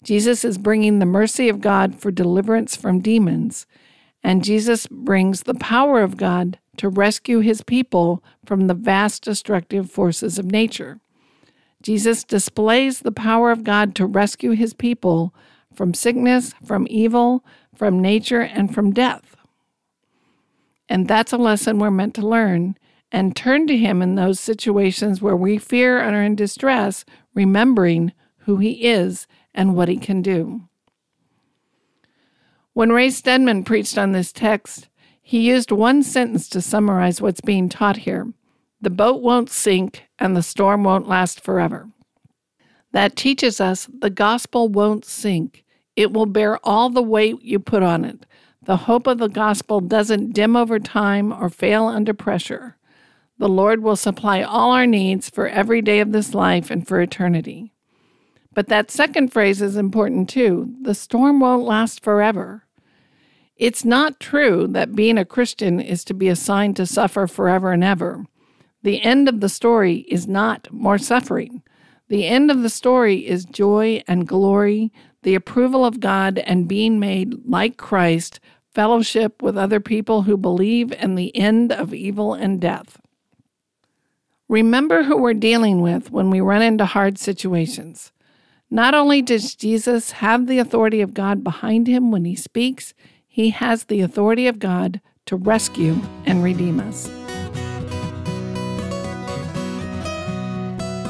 Jesus 0.01 0.45
is 0.45 0.57
bringing 0.57 0.99
the 0.99 1.05
mercy 1.05 1.49
of 1.49 1.59
God 1.59 1.95
for 1.95 2.11
deliverance 2.11 2.77
from 2.77 3.01
demons. 3.01 3.67
And 4.23 4.43
Jesus 4.43 4.87
brings 4.87 5.43
the 5.43 5.53
power 5.53 6.01
of 6.01 6.17
God 6.17 6.59
to 6.77 6.89
rescue 6.89 7.39
his 7.39 7.61
people 7.61 8.23
from 8.45 8.67
the 8.67 8.73
vast 8.73 9.23
destructive 9.23 9.89
forces 9.89 10.37
of 10.37 10.45
nature. 10.45 10.99
Jesus 11.81 12.23
displays 12.23 12.99
the 12.99 13.11
power 13.11 13.51
of 13.51 13.63
God 13.63 13.95
to 13.95 14.05
rescue 14.05 14.51
his 14.51 14.73
people 14.73 15.33
from 15.73 15.93
sickness, 15.93 16.53
from 16.63 16.87
evil, 16.89 17.45
from 17.73 18.01
nature, 18.01 18.41
and 18.41 18.73
from 18.73 18.91
death. 18.91 19.37
And 20.89 21.07
that's 21.07 21.31
a 21.31 21.37
lesson 21.37 21.79
we're 21.79 21.91
meant 21.91 22.15
to 22.15 22.27
learn 22.27 22.77
and 23.11 23.35
turn 23.35 23.67
to 23.67 23.77
him 23.77 24.01
in 24.01 24.15
those 24.15 24.39
situations 24.39 25.21
where 25.21 25.35
we 25.35 25.57
fear 25.57 25.99
and 25.99 26.15
are 26.15 26.23
in 26.23 26.35
distress, 26.35 27.05
remembering 27.33 28.13
who 28.39 28.57
he 28.57 28.85
is 28.85 29.27
and 29.53 29.75
what 29.75 29.89
he 29.89 29.97
can 29.97 30.21
do. 30.21 30.61
When 32.79 32.93
Ray 32.93 33.09
Stedman 33.09 33.65
preached 33.65 33.97
on 33.97 34.13
this 34.13 34.31
text, 34.31 34.87
he 35.21 35.41
used 35.41 35.69
one 35.69 36.01
sentence 36.01 36.47
to 36.47 36.61
summarize 36.61 37.21
what's 37.21 37.41
being 37.41 37.67
taught 37.67 37.97
here 37.97 38.31
The 38.79 38.89
boat 38.89 39.21
won't 39.21 39.49
sink, 39.49 40.05
and 40.17 40.33
the 40.33 40.41
storm 40.41 40.85
won't 40.85 41.05
last 41.05 41.41
forever. 41.41 41.89
That 42.93 43.17
teaches 43.17 43.59
us 43.59 43.89
the 43.93 44.09
gospel 44.09 44.69
won't 44.69 45.03
sink. 45.03 45.65
It 45.97 46.13
will 46.13 46.25
bear 46.25 46.57
all 46.65 46.89
the 46.89 47.03
weight 47.03 47.41
you 47.41 47.59
put 47.59 47.83
on 47.83 48.05
it. 48.05 48.25
The 48.63 48.77
hope 48.77 49.07
of 49.07 49.17
the 49.17 49.27
gospel 49.27 49.81
doesn't 49.81 50.31
dim 50.31 50.55
over 50.55 50.79
time 50.79 51.33
or 51.33 51.49
fail 51.49 51.85
under 51.85 52.13
pressure. 52.13 52.77
The 53.39 53.49
Lord 53.49 53.83
will 53.83 53.97
supply 53.97 54.41
all 54.41 54.71
our 54.71 54.87
needs 54.87 55.29
for 55.29 55.49
every 55.49 55.81
day 55.81 55.99
of 55.99 56.13
this 56.13 56.33
life 56.33 56.71
and 56.71 56.87
for 56.87 57.01
eternity. 57.01 57.73
But 58.53 58.67
that 58.67 58.89
second 58.89 59.33
phrase 59.33 59.61
is 59.61 59.75
important 59.75 60.29
too. 60.29 60.75
The 60.81 60.95
storm 60.95 61.41
won't 61.41 61.65
last 61.65 62.01
forever. 62.01 62.63
It's 63.59 63.83
not 63.83 64.21
true 64.21 64.67
that 64.67 64.95
being 64.95 65.17
a 65.17 65.25
Christian 65.25 65.81
is 65.81 66.05
to 66.05 66.13
be 66.13 66.29
assigned 66.29 66.77
to 66.77 66.85
suffer 66.85 67.27
forever 67.27 67.73
and 67.73 67.83
ever. 67.83 68.25
The 68.83 69.01
end 69.01 69.27
of 69.27 69.41
the 69.41 69.49
story 69.49 70.05
is 70.07 70.29
not 70.29 70.71
more 70.71 70.97
suffering. 70.97 71.61
The 72.07 72.25
end 72.25 72.49
of 72.49 72.61
the 72.61 72.69
story 72.69 73.27
is 73.27 73.43
joy 73.43 74.01
and 74.07 74.25
glory, 74.25 74.93
the 75.23 75.35
approval 75.35 75.83
of 75.83 75.99
God, 75.99 76.37
and 76.39 76.69
being 76.69 77.01
made 77.01 77.45
like 77.45 77.75
Christ, 77.75 78.39
fellowship 78.73 79.41
with 79.41 79.57
other 79.57 79.81
people 79.81 80.21
who 80.21 80.37
believe, 80.37 80.93
and 80.93 81.17
the 81.17 81.35
end 81.35 81.73
of 81.73 81.93
evil 81.93 82.33
and 82.33 82.61
death. 82.61 83.01
Remember 84.47 85.03
who 85.03 85.17
we're 85.17 85.33
dealing 85.33 85.81
with 85.81 86.11
when 86.11 86.29
we 86.29 86.39
run 86.39 86.61
into 86.61 86.85
hard 86.85 87.17
situations. 87.17 88.13
Not 88.71 88.93
only 88.93 89.21
does 89.21 89.53
Jesus 89.53 90.11
have 90.11 90.47
the 90.47 90.59
authority 90.59 91.01
of 91.01 91.13
God 91.13 91.43
behind 91.43 91.87
him 91.87 92.09
when 92.09 92.23
he 92.23 92.37
speaks, 92.37 92.93
he 93.39 93.51
has 93.51 93.85
the 93.85 94.01
authority 94.01 94.47
of 94.47 94.59
God 94.59 94.99
to 95.25 95.37
rescue 95.37 95.95
and 96.25 96.43
redeem 96.43 96.81
us. 96.81 97.07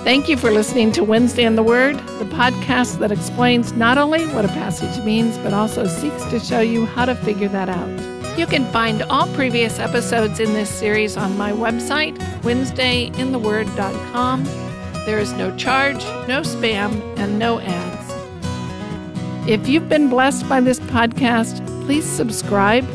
Thank 0.03 0.29
you 0.29 0.37
for 0.37 0.51
listening 0.51 0.91
to 0.91 1.03
Wednesday 1.03 1.45
in 1.45 1.55
the 1.55 1.63
Word, 1.63 1.97
the 2.19 2.25
podcast 2.25 2.99
that 2.99 3.11
explains 3.11 3.73
not 3.73 3.97
only 3.97 4.27
what 4.27 4.45
a 4.45 4.49
passage 4.49 5.03
means, 5.03 5.39
but 5.39 5.55
also 5.55 5.87
seeks 5.87 6.23
to 6.25 6.39
show 6.39 6.59
you 6.59 6.85
how 6.85 7.05
to 7.05 7.15
figure 7.15 7.47
that 7.47 7.67
out. 7.67 8.37
You 8.37 8.45
can 8.45 8.63
find 8.65 9.01
all 9.01 9.25
previous 9.33 9.79
episodes 9.79 10.39
in 10.39 10.53
this 10.53 10.69
series 10.69 11.17
on 11.17 11.35
my 11.35 11.51
website, 11.51 12.15
WednesdayInTheWord.com. 12.43 14.43
There 15.07 15.17
is 15.17 15.33
no 15.33 15.57
charge, 15.57 16.03
no 16.27 16.41
spam, 16.41 17.01
and 17.17 17.39
no 17.39 17.59
ads. 17.59 18.13
If 19.49 19.67
you've 19.67 19.89
been 19.89 20.09
blessed 20.09 20.47
by 20.47 20.61
this 20.61 20.79
podcast, 20.79 21.68
please 21.89 22.05
subscribe, 22.05 22.85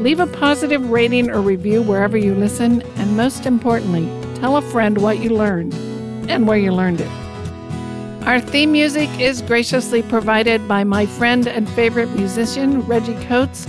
leave 0.00 0.18
a 0.18 0.26
positive 0.26 0.88
rating 0.88 1.28
or 1.28 1.42
review 1.42 1.82
wherever 1.82 2.16
you 2.16 2.34
listen, 2.34 2.80
and 2.96 3.14
most 3.14 3.44
importantly, 3.44 4.08
tell 4.36 4.56
a 4.56 4.62
friend 4.62 4.96
what 4.96 5.18
you 5.18 5.28
learned. 5.28 5.74
and 6.26 6.48
where 6.48 6.56
you 6.56 6.72
learned 6.72 7.02
it. 7.02 7.10
Our 8.26 8.40
theme 8.40 8.72
music 8.72 9.10
is 9.20 9.42
graciously 9.42 10.02
provided 10.02 10.66
by 10.66 10.84
my 10.84 11.04
friend 11.04 11.46
and 11.46 11.68
favorite 11.68 12.08
musician, 12.14 12.80
Reggie 12.86 13.22
Coates. 13.26 13.66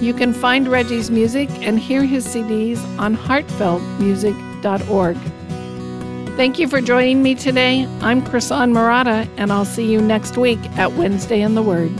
You 0.00 0.12
can 0.14 0.32
find 0.32 0.66
Reggie's 0.66 1.12
music 1.12 1.48
and 1.60 1.78
hear 1.78 2.02
his 2.02 2.26
CDs 2.26 2.82
on 2.98 3.16
heartfeltmusic.org. 3.16 5.16
Thank 6.36 6.58
you 6.58 6.66
for 6.66 6.80
joining 6.80 7.22
me 7.22 7.36
today. 7.36 7.86
I'm 8.00 8.24
Chrisan 8.24 8.72
Murata, 8.72 9.28
and 9.36 9.52
I'll 9.52 9.64
see 9.64 9.88
you 9.88 10.00
next 10.00 10.36
week 10.36 10.58
at 10.76 10.94
Wednesday 10.94 11.40
in 11.40 11.54
the 11.54 11.62
Word. 11.62 11.92